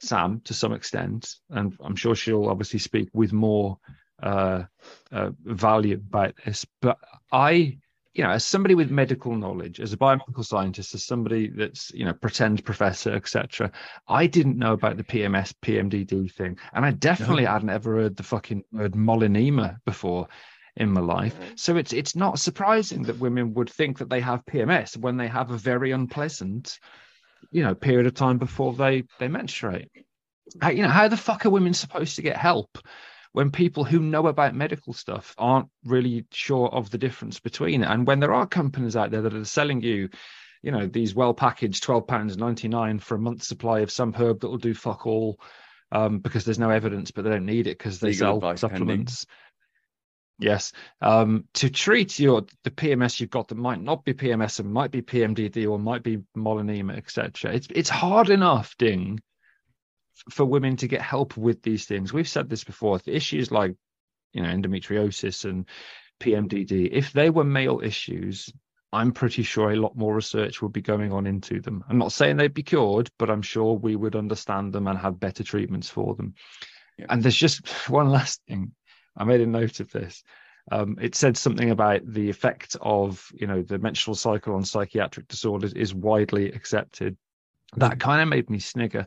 [0.00, 3.78] Sam to some extent, and I'm sure she'll obviously speak with more
[4.22, 4.64] uh,
[5.12, 6.64] uh, value about this.
[6.80, 6.98] But
[7.32, 7.78] I
[8.18, 12.04] you know, as somebody with medical knowledge, as a biomedical scientist, as somebody that's, you
[12.04, 13.70] know, pretend professor, etc.,
[14.08, 16.58] I didn't know about the PMS, PMDD thing.
[16.72, 17.50] And I definitely no.
[17.50, 20.26] hadn't ever heard the fucking word molinema before
[20.74, 21.36] in my life.
[21.54, 25.28] So it's it's not surprising that women would think that they have PMS when they
[25.28, 26.80] have a very unpleasant,
[27.52, 29.92] you know, period of time before they they menstruate.
[30.60, 32.78] How, you know, how the fuck are women supposed to get help
[33.32, 37.90] when people who know about medical stuff aren't really sure of the difference between it.
[37.90, 40.08] And when there are companies out there that are selling you,
[40.62, 44.58] you know, these well packaged £12.99 for a month's supply of some herb that will
[44.58, 45.38] do fuck all
[45.92, 49.24] um, because there's no evidence, but they don't need it because they Legal sell supplements.
[49.24, 49.34] Pending.
[50.40, 54.72] Yes, um, to treat your the PMS you've got that might not be PMS and
[54.72, 57.52] might be PMDD or might be molinema, etc.
[57.52, 59.20] It's it's hard enough, Ding,
[60.30, 62.12] for women to get help with these things.
[62.12, 62.98] We've said this before.
[62.98, 63.74] The Issues like,
[64.32, 65.66] you know, endometriosis and
[66.20, 68.52] PMDD, if they were male issues,
[68.92, 71.84] I'm pretty sure a lot more research would be going on into them.
[71.88, 75.20] I'm not saying they'd be cured, but I'm sure we would understand them and have
[75.20, 76.34] better treatments for them.
[76.96, 77.06] Yeah.
[77.10, 78.72] And there's just one last thing.
[79.16, 80.22] I made a note of this.
[80.70, 85.28] Um, it said something about the effect of, you know, the menstrual cycle on psychiatric
[85.28, 87.16] disorders is widely accepted.
[87.76, 89.06] That kind of made me snigger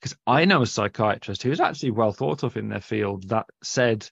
[0.00, 4.08] because I know a psychiatrist who's actually well thought of in their field that said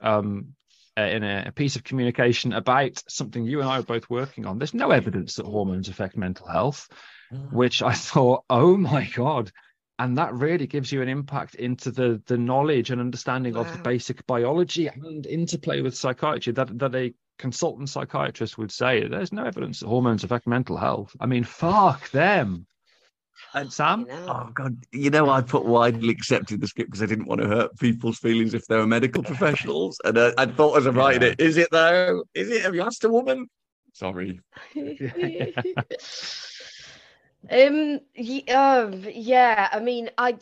[0.00, 0.54] um,
[0.98, 4.46] uh, in a, a, piece of communication about something you and I are both working
[4.46, 6.88] on, there's no evidence that hormones affect mental health,
[7.32, 7.52] mm.
[7.52, 9.50] which I thought, oh my God.
[9.98, 13.60] And that really gives you an impact into the the knowledge and understanding wow.
[13.60, 19.06] of the basic biology and interplay with psychiatry that, that a consultant psychiatrist would say
[19.06, 21.14] there's no evidence that hormones affect mental health.
[21.20, 22.66] I mean, fuck them.
[23.54, 24.00] And Sam?
[24.00, 24.26] You know.
[24.28, 24.76] Oh God!
[24.92, 28.18] You know, I put widely accepted the script because I didn't want to hurt people's
[28.18, 31.34] feelings if they were medical professionals, and I, I thought as a writer, yeah.
[31.38, 32.24] is it though?
[32.34, 32.62] Is it?
[32.62, 33.48] Have you asked a woman?
[33.92, 34.40] Sorry.
[37.50, 40.36] um yeah, uh, yeah i mean i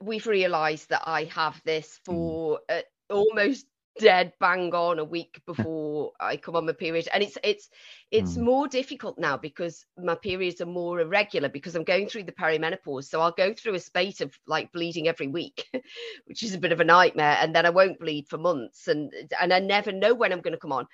[0.00, 2.12] we've realized that i have this hmm.
[2.12, 3.66] for uh, almost
[4.00, 7.08] dead bang on a week before I come on my period.
[7.12, 7.68] And it's it's
[8.10, 8.42] it's mm.
[8.42, 13.04] more difficult now because my periods are more irregular because I'm going through the perimenopause.
[13.04, 15.68] So I'll go through a spate of like bleeding every week,
[16.24, 17.36] which is a bit of a nightmare.
[17.40, 20.54] And then I won't bleed for months and and I never know when I'm going
[20.54, 20.86] to come on.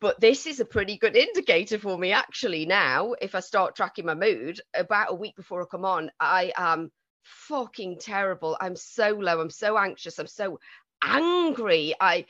[0.00, 3.14] But this is a pretty good indicator for me actually now.
[3.20, 6.90] If I start tracking my mood about a week before I come on, I am
[7.22, 8.56] fucking terrible.
[8.60, 9.40] I'm so low.
[9.40, 10.18] I'm so anxious.
[10.18, 10.58] I'm so
[11.02, 11.94] angry.
[12.00, 12.26] I,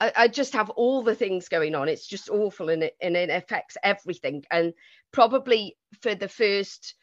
[0.00, 1.88] I, I just have all the things going on.
[1.88, 4.44] It's just awful, and it and it affects everything.
[4.50, 4.74] And
[5.12, 6.94] probably for the first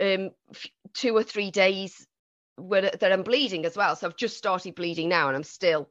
[0.00, 0.30] um,
[0.94, 2.06] two or three days
[2.56, 3.96] where, that I'm bleeding as well.
[3.96, 5.90] So I've just started bleeding now, and I'm still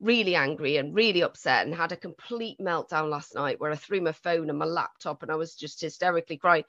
[0.00, 4.00] really angry and really upset and had a complete meltdown last night where I threw
[4.00, 6.64] my phone and my laptop and I was just hysterically crying.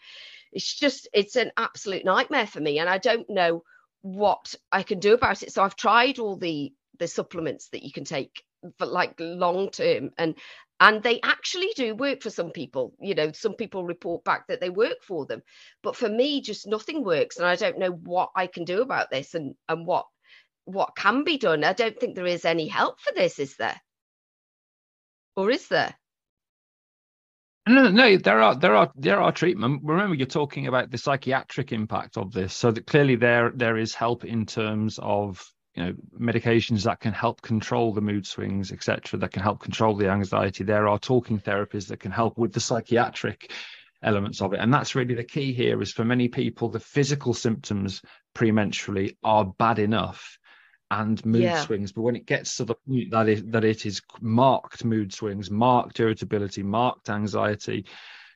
[0.52, 2.80] It's just, it's an absolute nightmare for me.
[2.80, 3.64] And I don't know
[4.02, 5.54] what I can do about it.
[5.54, 8.44] So I've tried all the the supplements that you can take
[8.78, 10.12] for like long term.
[10.18, 10.36] And
[10.80, 12.94] and they actually do work for some people.
[13.02, 15.42] You know some people report back that they work for them.
[15.82, 19.10] But for me just nothing works and i don't know what i can do about
[19.10, 20.06] this and and what
[20.66, 21.64] what can be done.
[21.64, 23.82] I don't think there is any help for this is there?
[25.36, 25.96] Or is there?
[27.68, 29.82] No, no, there are there are there are treatment.
[29.84, 33.94] Remember, you're talking about the psychiatric impact of this, so that clearly there there is
[33.94, 35.44] help in terms of
[35.76, 39.96] you know medications that can help control the mood swings etc that can help control
[39.96, 43.52] the anxiety there are talking therapies that can help with the psychiatric
[44.04, 47.34] elements of it and that's really the key here is for many people the physical
[47.34, 48.02] symptoms
[48.36, 50.38] premenstrually are bad enough
[50.92, 51.66] and mood Yeah.
[51.66, 51.94] swings.
[51.94, 55.50] But when it gets to the point that it, that it is marked mood swings,
[55.50, 57.86] marked irritability, marked anxiety,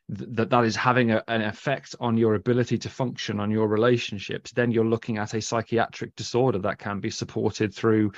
[0.09, 4.51] that that is having a, an effect on your ability to function on your relationships,
[4.51, 8.11] then you're looking at a psychiatric disorder that can be supported through,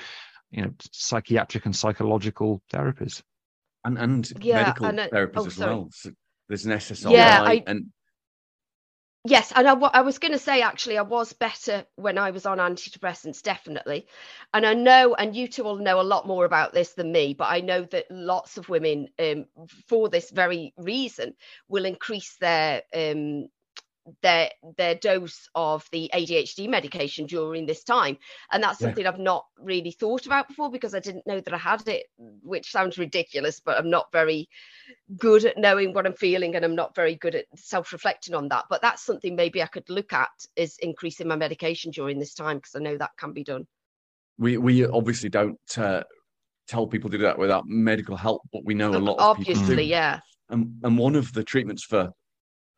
[0.50, 3.22] you know, psychiatric and psychological therapies.
[3.84, 5.74] and and Yeah, medical and, uh, therapies oh, as sorry.
[5.74, 5.88] well.
[5.92, 6.10] So
[6.48, 7.86] there's an SSRI Yeah, I- and
[9.24, 12.46] Yes, and I, I was going to say actually, I was better when I was
[12.46, 14.06] on antidepressants, definitely.
[14.54, 17.34] And I know, and you two will know a lot more about this than me,
[17.34, 19.46] but I know that lots of women, um,
[19.86, 21.34] for this very reason,
[21.68, 23.48] will increase their um,
[24.22, 28.18] their their dose of the ADHD medication during this time,
[28.52, 28.88] and that's Yeah.
[28.88, 32.06] something I've not really thought about before because I didn't know that I had it,
[32.42, 34.48] which sounds ridiculous, but I'm not very
[35.16, 38.64] good at knowing what I'm feeling and I'm not very good at self-reflecting on that.
[38.70, 42.58] But that's something maybe I could look at is increasing my medication during this time
[42.58, 43.66] because I know that can be done.
[44.38, 46.04] we we obviously don't uh,
[46.68, 49.54] tell people to do that without medical help, but we know a lot of people
[49.54, 49.60] do.
[49.60, 50.20] Obviously, yeah.
[50.50, 52.10] And, and one of the treatments for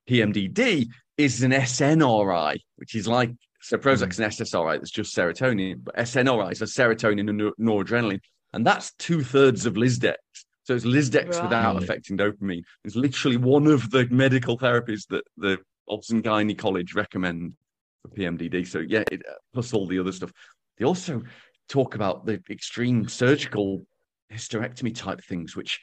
[0.09, 0.89] PMDD
[1.21, 3.31] is an SNRI, which is like
[3.63, 8.21] so Prozac's an SSRI that's just serotonin, but SNRI is a serotonin and noradrenaline,
[8.53, 10.17] and that's two thirds of Lisdex.
[10.65, 12.63] So it's Lisdex without affecting dopamine.
[12.85, 17.55] It's literally one of the medical therapies that the Obs and Gynae College recommend
[18.03, 18.67] for PMDD.
[18.67, 20.33] So yeah, it, uh, plus all the other stuff.
[20.79, 21.23] They also
[21.69, 23.85] talk about the extreme surgical
[24.33, 25.81] hysterectomy type things, which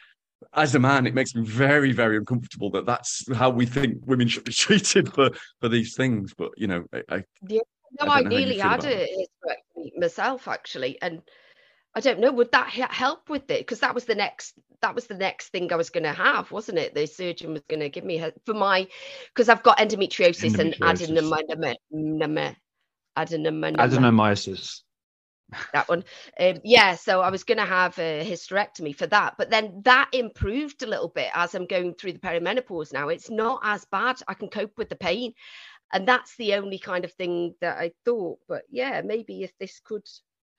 [0.53, 4.27] as a man, it makes me very, very uncomfortable that that's how we think women
[4.27, 6.33] should be treated for for these things.
[6.33, 7.59] But you know, I, I No,
[8.01, 9.29] I I, don't know how you nearly had it
[9.97, 11.21] myself actually, and
[11.95, 15.07] I don't know would that help with it because that was the next that was
[15.07, 16.93] the next thing I was going to have, wasn't it?
[16.93, 18.87] The surgeon was going to give me for my
[19.33, 21.09] because I've got endometriosis, Endometriosis.
[21.09, 22.55] and adenoma
[23.17, 24.81] adenoma Adenomyosis.
[25.73, 26.03] That one.
[26.39, 30.09] Um, yeah, so I was going to have a hysterectomy for that, but then that
[30.13, 33.09] improved a little bit as I'm going through the perimenopause now.
[33.09, 34.17] It's not as bad.
[34.27, 35.33] I can cope with the pain.
[35.93, 38.39] And that's the only kind of thing that I thought.
[38.49, 40.05] But yeah, maybe if this could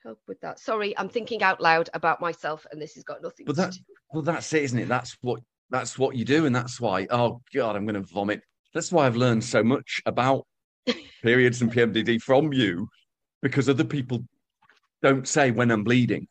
[0.03, 0.59] help with that.
[0.59, 3.75] Sorry, I'm thinking out loud about myself, and this has got nothing But to that-
[4.13, 4.89] well, that's it, isn't it?
[4.89, 7.07] That's what that's what you do, and that's why.
[7.11, 8.41] Oh God, I'm going to vomit.
[8.73, 10.47] That's why I've learned so much about
[11.23, 12.89] periods and PMDD from you,
[13.43, 14.25] because other people
[15.03, 16.27] don't say when I'm bleeding,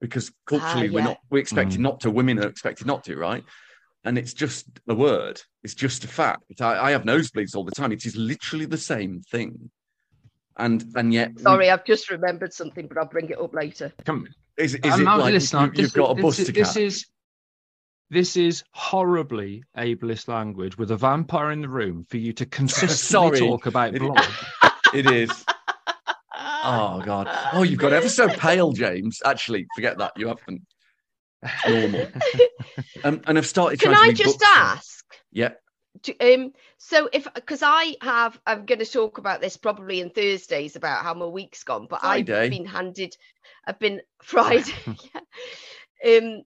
[0.00, 1.82] because culturally we're not we're expected Mm.
[1.82, 2.10] not to.
[2.10, 3.44] Women are expected not to, right?
[4.04, 5.40] And it's just a word.
[5.62, 6.60] It's just a fact.
[6.60, 7.92] I, I have nosebleeds all the time.
[7.92, 9.70] It is literally the same thing.
[10.56, 13.92] And and yet, we- Sorry, I've just remembered something, but I'll bring it up later.
[14.04, 15.72] Come, is, is I'm it not like listening.
[15.74, 16.76] you, have got a bus this, to this catch?
[16.82, 17.06] is
[18.10, 23.38] this is horribly ableist language with a vampire in the room for you to consistently
[23.48, 24.26] talk about blood.
[24.92, 25.46] It is.
[26.62, 27.28] Oh God!
[27.52, 29.20] Oh, you've got ever so pale, James.
[29.24, 30.12] Actually, forget that.
[30.16, 30.62] You haven't.
[31.68, 32.08] Normal.
[33.04, 33.80] Um, and I've started.
[33.80, 34.62] Can I just books now.
[34.62, 35.04] ask?
[35.32, 35.50] Yeah.
[36.02, 40.08] Do- um so if because i have i'm going to talk about this probably in
[40.08, 42.44] thursdays about how my week's gone but Friday.
[42.44, 43.14] i've been handed
[43.66, 46.16] i've been friday yeah.
[46.16, 46.42] um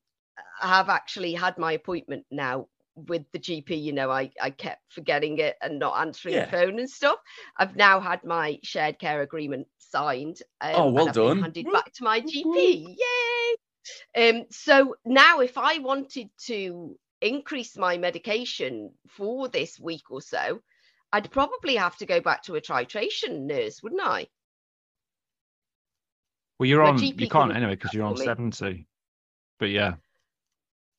[0.60, 4.82] i have actually had my appointment now with the gp you know i i kept
[4.92, 6.44] forgetting it and not answering Yeah.
[6.46, 7.18] the phone and stuff
[7.58, 11.38] i've now had my shared care agreement signed um, Oh, well and done.
[11.38, 13.56] handed Whoop, back to my gp yay
[14.36, 20.60] um so now if i wanted to increase my medication for this week or so,
[21.12, 24.28] I'd probably have to go back to a titration nurse, wouldn't I?
[26.58, 26.98] Well, you're My on.
[26.98, 28.86] GP You can't anyway because you're on seventy.
[29.58, 29.94] But yeah,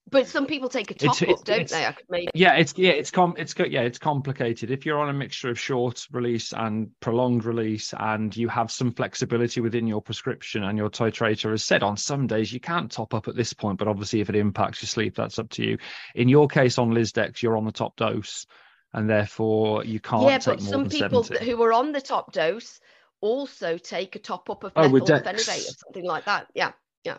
[0.09, 1.85] But some people take a It's- top it's- up, don't it's- they?
[1.85, 2.27] I could maybe.
[2.33, 4.71] yeah, it's yeah, it's com, it's yeah, it's complicated.
[4.71, 8.93] If you're on a mixture of short release and prolonged release, and you have some
[8.93, 13.13] flexibility within your prescription and your titrator has said on some days you can't top
[13.13, 15.77] up at this point, but obviously if it impacts your sleep, that's up to you.
[16.15, 18.45] In your case, on Lisdex, you're on the top dose,
[18.93, 21.49] and therefore you can't Yeah, but some people seventy.
[21.51, 22.79] who are on the top dose
[23.19, 25.47] also take a top up of Oh, methylphenidate Dex.
[25.69, 26.47] or something like that.
[26.55, 26.71] Yeah.
[27.03, 27.17] yeah,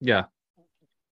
[0.00, 0.24] Yeah,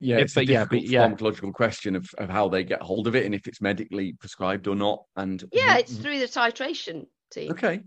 [0.03, 1.09] Yeah, it's a yeah, but difficult yeah.
[1.09, 4.67] pharmacological question of, of how they get hold of it and if it's medically prescribed
[4.67, 5.05] or not.
[5.17, 7.53] And Yeah, it's through the titration team.
[7.53, 7.81] okay.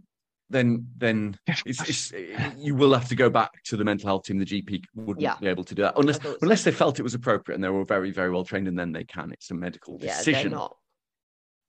[0.50, 2.14] Then then it's, it's
[2.58, 4.38] you will have to go back to the mental health team.
[4.38, 5.36] The GP wouldn't Yeah.
[5.42, 6.38] be able to do that unless so.
[6.42, 8.92] unless they felt it was appropriate and they were very very well trained and then
[8.94, 9.32] they can.
[9.34, 10.52] It's a medical Yeah, they're decision.
[10.52, 10.78] not.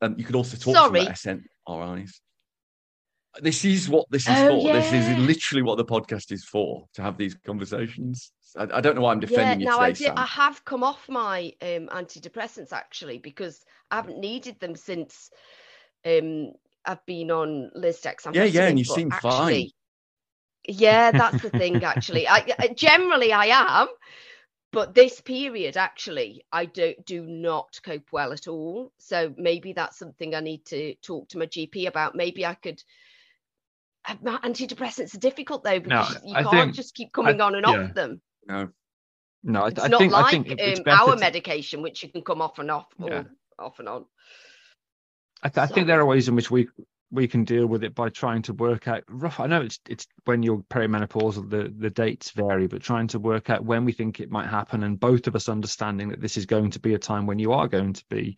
[0.02, 1.00] Um, you could also talk Sorry.
[1.06, 2.10] to them about SNRIs.
[3.40, 4.72] This is what this is Oh, for.
[4.74, 8.30] This is literally what the podcast is for to have these conversations.
[8.56, 9.98] I, I don't know why I'm Yeah, defending you now today, I did.
[9.98, 10.18] Sam.
[10.18, 15.30] I have come off my um, antidepressants actually because I haven't needed them since
[16.04, 16.52] um,
[16.84, 18.32] I've been on Lisdex.
[18.32, 19.68] Yeah, yeah, and you seem fine.
[20.68, 21.82] Yeah, that's the thing.
[21.84, 23.88] Actually, I I- generally I am,
[24.72, 28.92] but this period actually I do do not cope well at all.
[28.98, 32.14] So maybe that's something I need to talk to my GP about.
[32.14, 32.82] Maybe I could.
[34.08, 37.54] uh, my Antidepressants are difficult though because you I can't think- just keep coming on
[37.54, 37.84] and yeah.
[37.86, 38.20] off them.
[38.46, 38.68] No.
[39.42, 41.82] No, I, It's I not think like I think it's um, better our to- medication,
[41.82, 43.22] which you can come off and off, or Yeah.
[43.58, 44.06] off and on.
[45.42, 46.68] I, th- I think there are ways in which we
[47.12, 49.38] we can deal with it by trying to work out rough.
[49.38, 53.48] I know it's it's when you're perimenopausal, the the dates vary, but trying to work
[53.50, 56.46] out when we think it might happen, and both of us understanding that this is
[56.46, 58.36] going to be a time when you are going to be,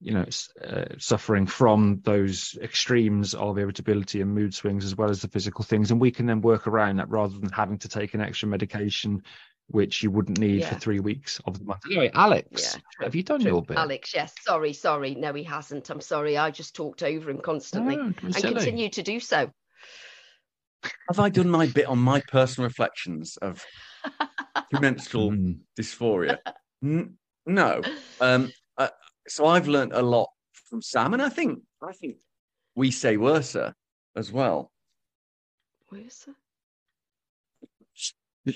[0.00, 0.26] you know,
[0.64, 5.64] uh, suffering from those extremes of irritability and mood swings as well as the physical
[5.64, 8.48] things, and we can then work around that rather than having to take an extra
[8.48, 9.22] medication.
[9.68, 11.80] Which you wouldn't need for three weeks of the month.
[11.86, 13.50] Anyway, Alex, Yeah, have you done True.
[13.50, 13.76] your bit?
[13.76, 14.32] Alex, yes.
[14.42, 15.16] Sorry, sorry.
[15.16, 15.90] No, he hasn't.
[15.90, 16.38] I'm sorry.
[16.38, 18.54] I just talked over him constantly No, and silly.
[18.54, 19.50] continue to do so.
[21.08, 23.64] Have I done my bit on my personal reflections of
[24.70, 25.58] premenstrual Mm.
[25.76, 26.38] dysphoria?
[26.84, 27.82] N- no.
[28.20, 28.52] Um,
[29.28, 32.16] so I've learned a lot from Sam, and I think I think
[32.74, 33.74] we say worser
[34.16, 34.70] as well.
[35.88, 36.34] Where's that?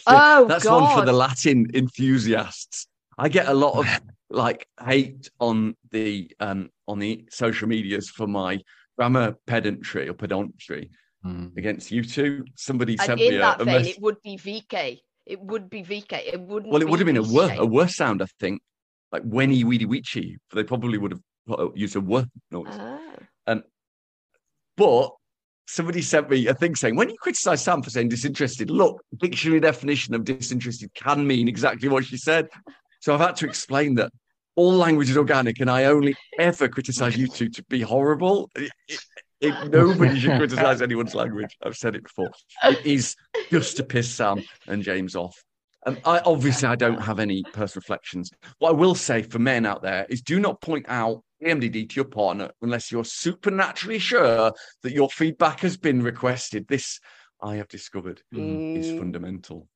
[0.06, 2.86] Oh, that's one for the Latin enthusiasts.
[3.18, 3.86] I get a lot of
[4.30, 8.60] like hate on the um on the social medias for my
[8.96, 10.90] grammar pedantry or pedantry
[11.22, 11.54] Mm.
[11.58, 12.46] against you two.
[12.56, 15.00] Somebody And sent in me a, that a vein, mess- it would be VK.
[15.26, 16.12] It would be VK.
[16.32, 16.72] It wouldn't.
[16.72, 17.58] Well, it would have been a wor- VK.
[17.58, 18.62] a worse sound, I think,
[19.12, 20.36] like wenny weedy weechy.
[20.54, 22.28] They probably would have used a noise.
[22.68, 22.98] Ah.
[24.76, 25.11] But
[25.66, 29.61] somebody sent me a thing saying, when you criticize Sam for saying disinterested, look, dictionary
[29.61, 32.48] definition of disinterested can mean exactly what she said.
[33.00, 34.11] So I've had to explain that
[34.56, 38.50] all language is organic, and I only ever criticize you two to be horrible.
[38.56, 39.00] It- it-
[39.40, 41.56] it- nobody should criticize anyone's language.
[41.62, 42.30] I've said it before.
[42.64, 43.16] It is
[43.50, 45.42] just to piss Sam and James off.
[45.86, 48.30] Um, I obviously I don't have any personal reflections.
[48.58, 51.96] What I will say for men out there is do not point out PMDD to
[51.96, 54.52] your partner unless you're supernaturally sure
[54.82, 56.68] that your feedback has been requested.
[56.68, 57.00] This
[57.42, 58.98] I have discovered is Mm.
[58.98, 59.66] fundamental.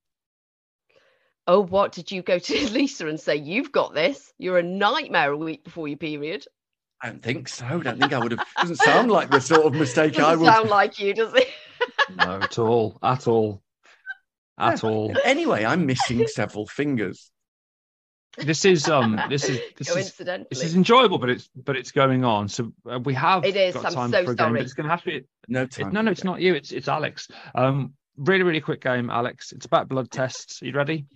[1.46, 3.36] Oh, what did you go to Lisa and say?
[3.36, 4.32] You've got this.
[4.38, 6.44] You're a nightmare a week before your period.
[7.02, 7.64] I don't think so.
[7.66, 8.46] I don't think I would have.
[8.61, 10.52] Doesn't sound like the sort of mistake I Doesn't would.
[10.52, 11.48] sound like you, does it?
[12.16, 13.62] No, at all, at all,
[14.59, 15.14] at all.
[15.24, 17.30] Anyway, I'm missing several fingers.
[18.36, 20.12] This is um, this is this is
[20.50, 22.48] this is enjoyable, but it's but it's going on.
[22.48, 24.52] So uh, we have It is, got I'm time so for a game, sorry.
[24.59, 25.24] but it's going to have to be.
[25.46, 25.92] No It, time.
[25.92, 26.55] no, no, it's not you.
[26.55, 27.28] It's it's Alex.
[27.55, 29.52] Um, really, really quick game, Alex.
[29.52, 30.62] It's about blood tests.
[30.62, 31.07] Are you ready?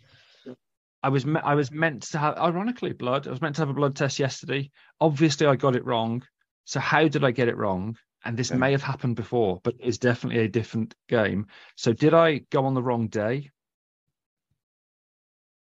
[1.02, 3.26] I was me- I was meant to have, ironically, blood.
[3.26, 4.70] I was meant to have a blood test yesterday.
[5.00, 6.22] Obviously, I got it wrong.
[6.66, 7.96] So how did I get it wrong?
[8.24, 8.58] And this Okay.
[8.58, 11.46] may have happened before, but it's definitely a different game.
[11.76, 13.50] So did I go on the wrong day?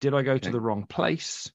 [0.01, 1.53] Did I go to the wrong place?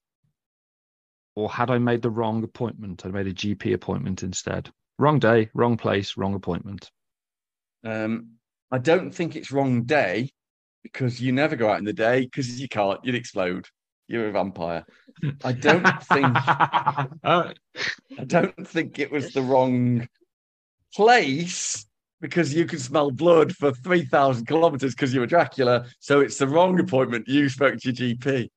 [1.35, 3.05] Or had I made the wrong appointment?
[3.05, 4.71] I made a GP appointment instead.
[4.99, 6.91] Wrong day, wrong place, wrong appointment.
[7.83, 8.33] Um,
[8.71, 10.29] I don't think it's wrong day
[10.83, 13.03] because you never go out in the day because you can't.
[13.03, 13.67] You'd explode.
[14.07, 14.85] You're a vampire.
[15.43, 16.37] I don't think.
[17.23, 17.53] I
[18.27, 20.07] don't think it was the wrong
[20.95, 21.85] place
[22.21, 25.85] because you can smell blood for 3,000 kilometers because you were Dracula.
[25.99, 27.27] So it's the wrong appointment.
[27.27, 28.49] You spoke to your GP.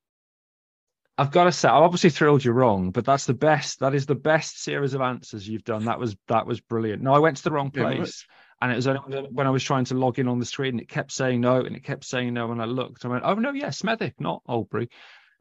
[1.19, 3.81] I've got to say, I obviously thrilled you wrong, but that's the best.
[3.81, 5.87] That is the best series of answers you've done.
[5.87, 7.03] That was that was brilliant.
[7.03, 8.27] No, I went to the wrong Yeah, place,
[8.61, 9.01] and it was only
[9.33, 11.61] when I was trying to log in on the screen, and it kept saying no,
[11.61, 14.43] and it kept saying no, and I looked, I went, oh no, yeah, Smethwick, not
[14.47, 14.91] Albury,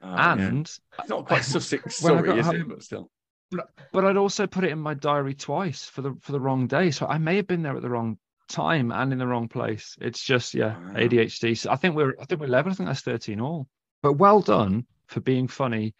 [0.01, 0.31] Oh, yeah.
[0.31, 2.67] and It's not quite Sussex, sorry, got is it?
[2.69, 3.11] But still.
[3.51, 6.91] But I'd also put it in my diary twice for the for the wrong day,
[6.91, 8.17] so I may have been there at the wrong
[8.47, 9.95] time and in the wrong place.
[10.01, 10.93] It's just yeah, Wow.
[10.93, 11.57] ADHD.
[11.57, 12.71] So I think we're I think we're level.
[12.71, 13.67] I think that's thirteen all.
[14.01, 15.95] But well done for being funny.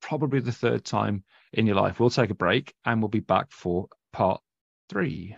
[0.00, 2.00] Probably the third time in your life.
[2.00, 4.40] We'll take a break and we'll be back for part
[4.88, 5.36] three.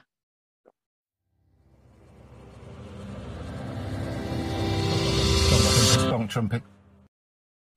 [6.13, 6.63] Stonk trumpet.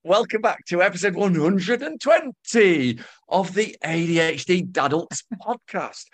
[0.06, 2.98] Welcome back to episode 120
[3.28, 6.04] of the ADHD Dadults podcast.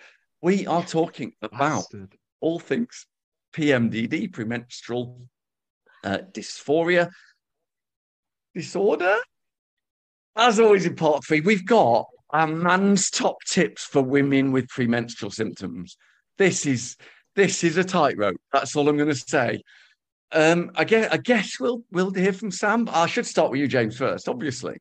[0.41, 1.85] We are talking about
[2.41, 3.05] all things
[3.55, 5.27] PMDD, premenstrual
[6.03, 7.11] uh, dysphoria
[8.55, 9.17] disorder.
[10.35, 15.29] As always in part three, we've got a man's top tips for women with premenstrual
[15.29, 15.97] symptoms.
[16.39, 16.97] This is
[17.35, 18.37] this is a tightrope.
[18.51, 19.61] That's all I'm going to say.
[20.33, 22.89] Um, I guess I guess we'll we'll hear from Sam.
[22.91, 24.27] I should start with you, James, first.
[24.27, 24.77] Obviously,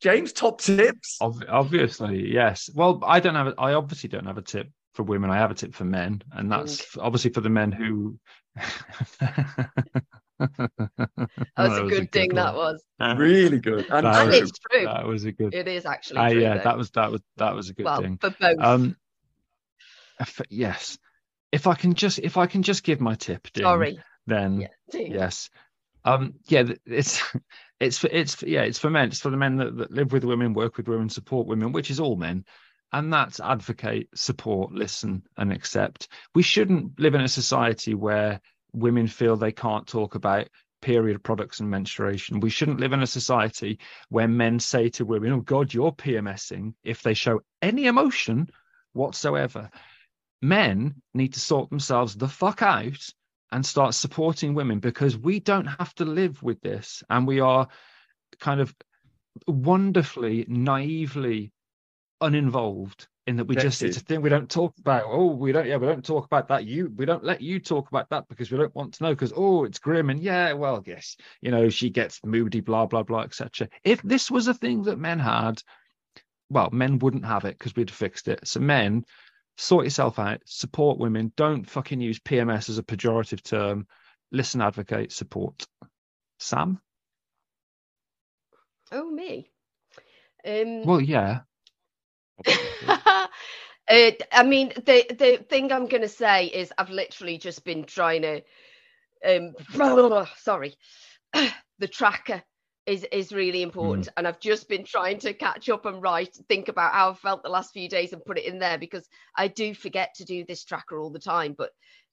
[0.00, 1.18] James, top tips.
[1.20, 2.70] Ob- obviously, yes.
[2.74, 3.48] Well, I don't have.
[3.48, 5.30] A, I obviously don't have a tip for women.
[5.30, 8.18] I have a tip for men, and that's obviously for the men who.
[9.20, 9.70] that
[11.56, 12.34] was a good thing.
[12.34, 12.82] That was
[13.16, 14.84] really good, and, and it's true.
[14.84, 15.54] That was a good.
[15.54, 16.18] It is actually.
[16.18, 16.64] Uh, true, yeah, though.
[16.64, 18.18] that was that was that was a good well, thing.
[18.18, 18.58] for both.
[18.58, 18.96] Um,
[20.20, 20.98] if- yes,
[21.52, 23.98] if I can just if I can just give my tip, Dean, Sorry.
[24.28, 24.68] Then Yeah.
[24.92, 25.50] Yes,
[26.04, 27.22] um, yeah, it's
[27.80, 29.08] it's for it's for, yeah, it's for men.
[29.08, 31.90] It's for the men that, that live with women, work with women, support women, which
[31.90, 32.44] is all men,
[32.92, 36.08] and that's advocate, support, listen, and accept.
[36.34, 38.40] We shouldn't live in a society where
[38.72, 40.48] women feel they can't talk about
[40.80, 42.40] period products and menstruation.
[42.40, 46.74] We shouldn't live in a society where men say to women, "Oh God, you're PMSing,"
[46.84, 48.48] if they show any emotion
[48.92, 49.70] whatsoever.
[50.40, 53.08] Men need to sort themselves the fuck out
[53.52, 57.02] and start supporting women because we don't have to live with this.
[57.08, 57.68] And we are
[58.40, 58.74] kind of
[59.46, 61.52] wonderfully naively
[62.20, 65.04] uninvolved in that we just it's a thing we don't talk about.
[65.06, 66.64] Oh we don't yeah we don't talk about that.
[66.64, 69.32] You we don't let you talk about that because we don't want to know because
[69.36, 73.20] oh it's grim and yeah well yes you know she gets moody blah blah blah
[73.20, 75.62] etc if this was a thing that men had
[76.48, 78.40] well men wouldn't have it because we'd fixed it.
[78.48, 79.04] So men
[79.58, 83.86] sort yourself out support women don't fucking use pms as a pejorative term
[84.32, 85.66] listen advocate support
[86.38, 86.80] sam
[88.90, 89.50] Oh me.
[90.46, 90.82] Um.
[90.84, 91.40] well yeah
[92.86, 93.26] uh,
[93.88, 98.22] I mean, the the thing I'm going to say is I've literally just been trying
[98.22, 98.42] to.
[99.26, 99.54] Um,
[100.36, 100.76] sorry,
[101.32, 102.42] the tracker
[102.88, 104.12] is is really important, mm.
[104.16, 107.42] and I've just been trying to catch up and write, think about how I've felt
[107.42, 110.44] the last few days, and put it in there because I do forget to do
[110.44, 111.70] this tracker all the time, but.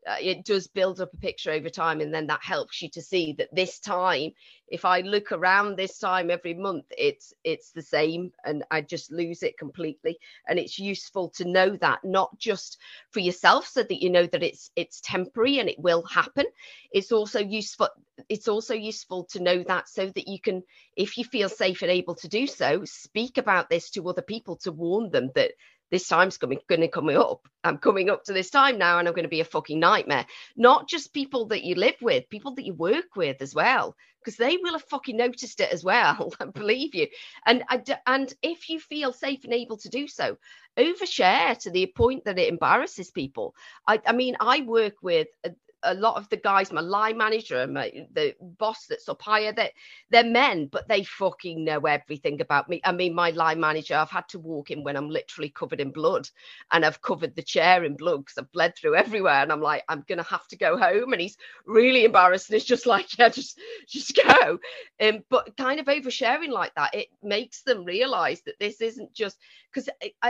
[0.07, 3.01] Uh, it does build up a picture over time and then that helps you to
[3.01, 4.31] see that this time
[4.67, 9.11] if i look around this time every month it's it's the same and i just
[9.11, 10.17] lose it completely.
[10.47, 12.77] And it's useful to know that not just
[13.11, 16.45] for yourself so that you know that it's it's temporary and it will happen.
[16.91, 17.89] It's also useful
[18.29, 20.63] it's also useful to know that so that you can
[20.95, 24.55] if you feel safe and able to do so speak about this to other people
[24.55, 25.51] to warn them that
[25.95, 27.47] this time's coming going to come up.
[27.63, 30.25] I'm coming up to this time now and i'm going to be a fucking nightmare.
[30.57, 34.35] Not just people that you live with people that you work with as well because
[34.35, 37.07] they will have fucking noticed it as well i believe you.
[37.45, 37.63] And
[38.05, 40.37] and if you feel safe and able to do so
[40.77, 43.55] overshare to the point that it embarrasses people.
[43.87, 45.51] I, I mean i work with uh,
[45.85, 49.53] a, lot of the guys, my line manager and my, the boss that's up higher,
[49.53, 49.71] that
[50.09, 52.81] they're men, but they fucking know everything about me.
[52.83, 55.91] I mean, my line manager, I've had to walk in when I'm literally covered in
[55.91, 56.29] blood,
[56.71, 59.83] and I've covered the chair in blood because I've bled through everywhere, and I'm like,
[59.89, 63.29] I'm gonna have to go home, and he's really embarrassed, and it's just like, yeah,
[63.29, 64.59] just just go.
[65.01, 69.37] Um, but kind of oversharing like that, it makes them realize that this isn't just
[69.73, 69.89] because,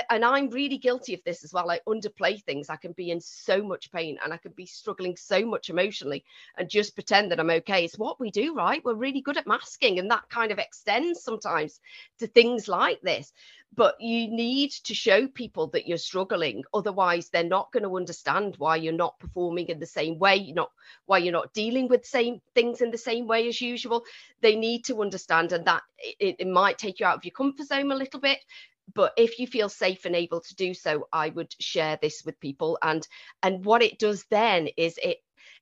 [0.10, 1.70] and I'm really guilty of this as well.
[1.70, 2.70] I underplay things.
[2.70, 6.24] I can be in so much pain, and I can be struggling so much emotionally
[6.58, 7.86] and just pretend that I'm okay.
[7.86, 8.84] It's what we do, right?
[8.84, 11.80] We're really good at masking, and that kind of extends sometimes
[12.20, 13.32] to things like this.
[13.76, 18.56] But you need to show people that you're struggling, otherwise, they're not going to understand
[18.58, 20.72] why you're not performing in the same way, you're not
[21.06, 24.06] why you're not dealing with same things in the same way as usual.
[24.42, 25.84] They need to understand, and that
[26.20, 28.40] it, it might take you out of your comfort zone a little bit
[28.94, 32.40] but if you feel safe and able to do so i would share this with
[32.40, 33.08] people and
[33.42, 35.18] and what it does then is it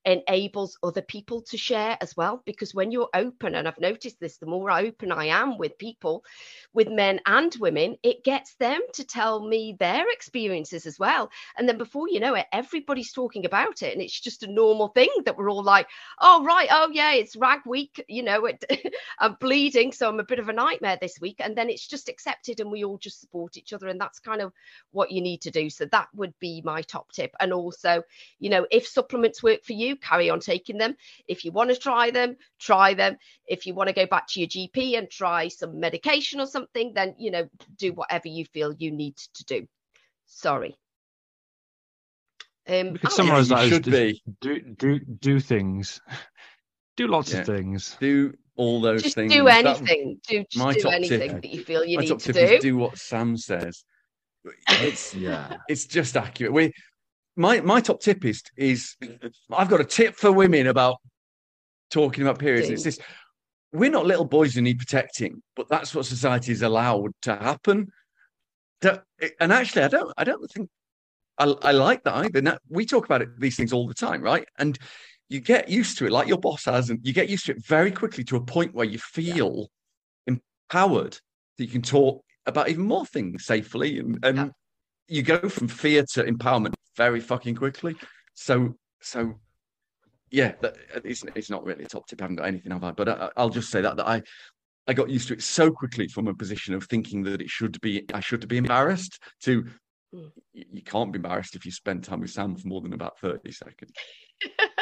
[0.06, 4.38] enables other people to share as well because when you're open and i've noticed this
[4.38, 6.24] the more open i am with people
[6.74, 11.30] with men and women it gets them to tell me their experiences as well.
[11.58, 14.90] And then before you know it everybody's talking about it and it's just a normal
[14.90, 15.88] thing that we're all like
[16.20, 18.64] oh right oh yeah it's rag week you know it,
[19.20, 21.38] i'm bleeding so i'm a bit of a nightmare this week.
[21.40, 24.42] And then it's just accepted and we all just support each other and that's kind
[24.42, 24.52] of
[24.92, 25.70] what you need to do.
[25.70, 27.36] So that would be my top tip.
[27.40, 28.04] And also
[28.40, 30.96] you know if supplements work for you carry on taking them
[31.28, 33.18] if you want to try them try them
[33.48, 36.94] if you want to go back to your gp and try some medication or something
[36.94, 39.68] then you know do whatever you feel you need to do
[40.26, 40.76] sorry
[42.68, 44.24] um we could Alex, summarize you that as should just be.
[44.42, 46.02] do do do things
[46.98, 47.40] do lots Yeah.
[47.42, 49.34] of things Do all those just things.
[49.34, 52.02] do That- anything do just my do top tip- anything that you feel you my
[52.04, 53.84] need top to tip do is do what Sam says.
[54.70, 56.54] It's yeah it's just accurate.
[56.54, 56.72] We
[57.36, 58.96] my my top tip is is
[59.52, 60.98] I've got a tip for women about
[61.90, 62.70] talking about periods.
[62.70, 63.00] It's this
[63.72, 67.92] we're not little boys who need protecting, but that's what society is allowed to happen.
[68.82, 69.04] That-
[69.40, 70.70] and actually, I don't I don't think
[71.38, 72.42] I, I like that either.
[72.42, 74.48] Now, we talk about it, these things all the time, right?
[74.60, 74.78] And
[75.30, 77.66] you get used to it, like your boss has, and you get used to it
[77.66, 79.70] very quickly to a point where you feel
[80.28, 81.18] empowered
[81.58, 84.50] that you can talk about even more things safely, and, and Yeah.
[85.08, 87.96] you go from fear to empowerment very fucking quickly.
[88.34, 89.36] So so
[90.32, 92.22] yeah, that, it's it's not really a top tip.
[92.22, 92.92] I haven't got anything, have I?
[92.92, 94.22] But I, I'll just say that that I
[94.88, 97.80] I got used to it so quickly from a position of thinking that it should
[97.82, 99.66] be I should be embarrassed to
[100.14, 100.32] Mm.
[100.54, 103.52] you can't be embarrassed if you spend time with Sam for more than about 30
[103.52, 103.92] seconds.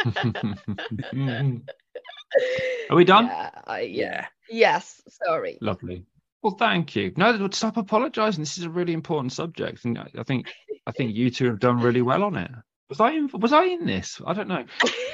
[2.89, 3.27] Are we done?
[3.27, 4.27] Yeah, I, yeah.
[4.49, 5.01] Yes.
[5.07, 5.57] Sorry.
[5.61, 6.03] Lovely.
[6.41, 7.13] Well, thank you.
[7.17, 8.41] No, stop apologising.
[8.41, 10.47] This is a really important subject, and I think
[10.87, 12.51] I think you two have done really well on it.
[12.89, 14.19] Was I in, was I in this?
[14.25, 14.65] I don't know.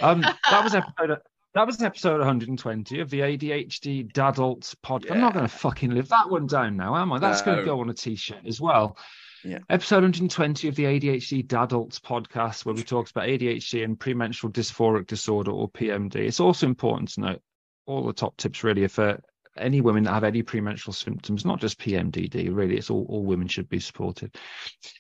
[0.02, 1.18] Um, that was episode.
[1.54, 5.12] That was episode 120 of the ADHD Dadults podcast.
[5.12, 7.18] I'm not going to fucking live that one down now, am I?
[7.18, 8.96] That's going to go on a t-shirt as well.
[9.44, 9.60] Yeah.
[9.70, 15.08] Episode 120 of the ADHD Dadults podcast, where we talked about ADHD and premenstrual dysphoric
[15.08, 16.18] disorder or PMD.
[16.18, 17.42] It's also important to note
[17.88, 19.20] all the top tips really are for
[19.60, 22.54] any women that have any premenstrual symptoms, not just PMDD.
[22.54, 24.36] Really, it's all, all women should be supported.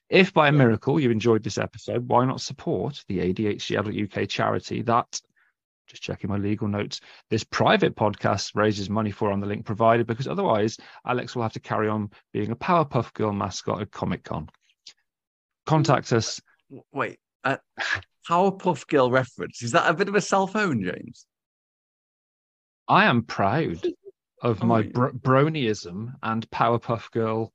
[0.09, 4.29] If by a miracle you enjoyed this episode, why not support the ADHD Adult UK
[4.29, 5.19] charity that,
[5.87, 6.99] just checking my legal notes,
[7.29, 11.53] this private podcast raises money for on the link provided because otherwise Alex will have
[11.53, 14.49] to carry on being a Powerpuff Girl mascot at Comic Con.
[15.65, 16.41] Contact us.
[16.91, 17.57] Wait, uh,
[18.29, 19.61] Powerpuff Girl reference.
[19.61, 21.25] Is that a bit of a cell phone, James?
[22.87, 23.85] I am proud
[24.41, 24.89] of Oh, my yeah.
[24.93, 27.53] br- bronyism and Powerpuff Girl.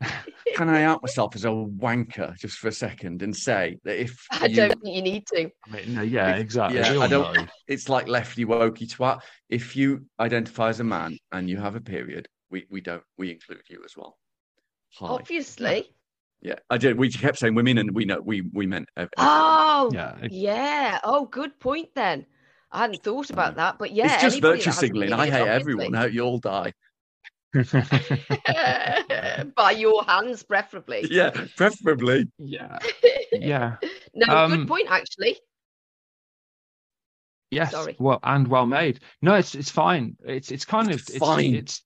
[0.54, 4.26] Can I out myself as a wanker just for a second and say that if
[4.30, 5.50] I you- don't think you need to.
[5.66, 6.78] I mean, no, yeah, If- exactly.
[6.78, 7.46] yeah, I don't- know.
[7.68, 9.20] it's like lefty wokey twat.
[9.48, 13.30] If you identify as a man and you have a period, we, we don't we
[13.30, 14.18] include you as well.
[14.98, 15.06] Hi.
[15.06, 15.90] Obviously.
[16.42, 16.98] Yeah, I did.
[16.98, 18.88] We kept saying women, and we know we we meant.
[18.96, 20.98] ev- Oh, Yeah, yeah.
[21.04, 22.26] Oh, good point then.
[22.72, 24.14] I hadn't thought about that, but yeah.
[24.14, 25.12] it's just virtue that has a signaling.
[25.12, 25.94] I hate everyone.
[25.94, 25.98] obviously.
[25.98, 26.72] I hope you all die.
[29.56, 31.06] By your hands, preferably.
[31.10, 32.28] Yeah, preferably.
[32.38, 32.78] yeah,
[33.32, 33.76] yeah.
[34.14, 35.38] no, Um, good point, actually.
[37.50, 37.72] Yes.
[37.72, 37.96] Sorry.
[37.98, 39.00] Well, and well made.
[39.20, 40.16] No, it's it's fine.
[40.24, 41.54] It's it's kind of it's Fine.
[41.54, 41.82] it's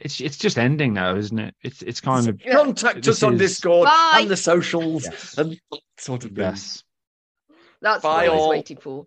[0.00, 1.54] it's it's just ending now, isn't it?
[1.62, 4.18] It's it's kind of Contact us on is- Discord Bye.
[4.22, 5.38] and the socials Yes.
[5.38, 5.60] and
[5.96, 6.40] sort of thing.
[6.44, 6.82] yes.
[7.80, 9.06] That's Bye what I was waiting for.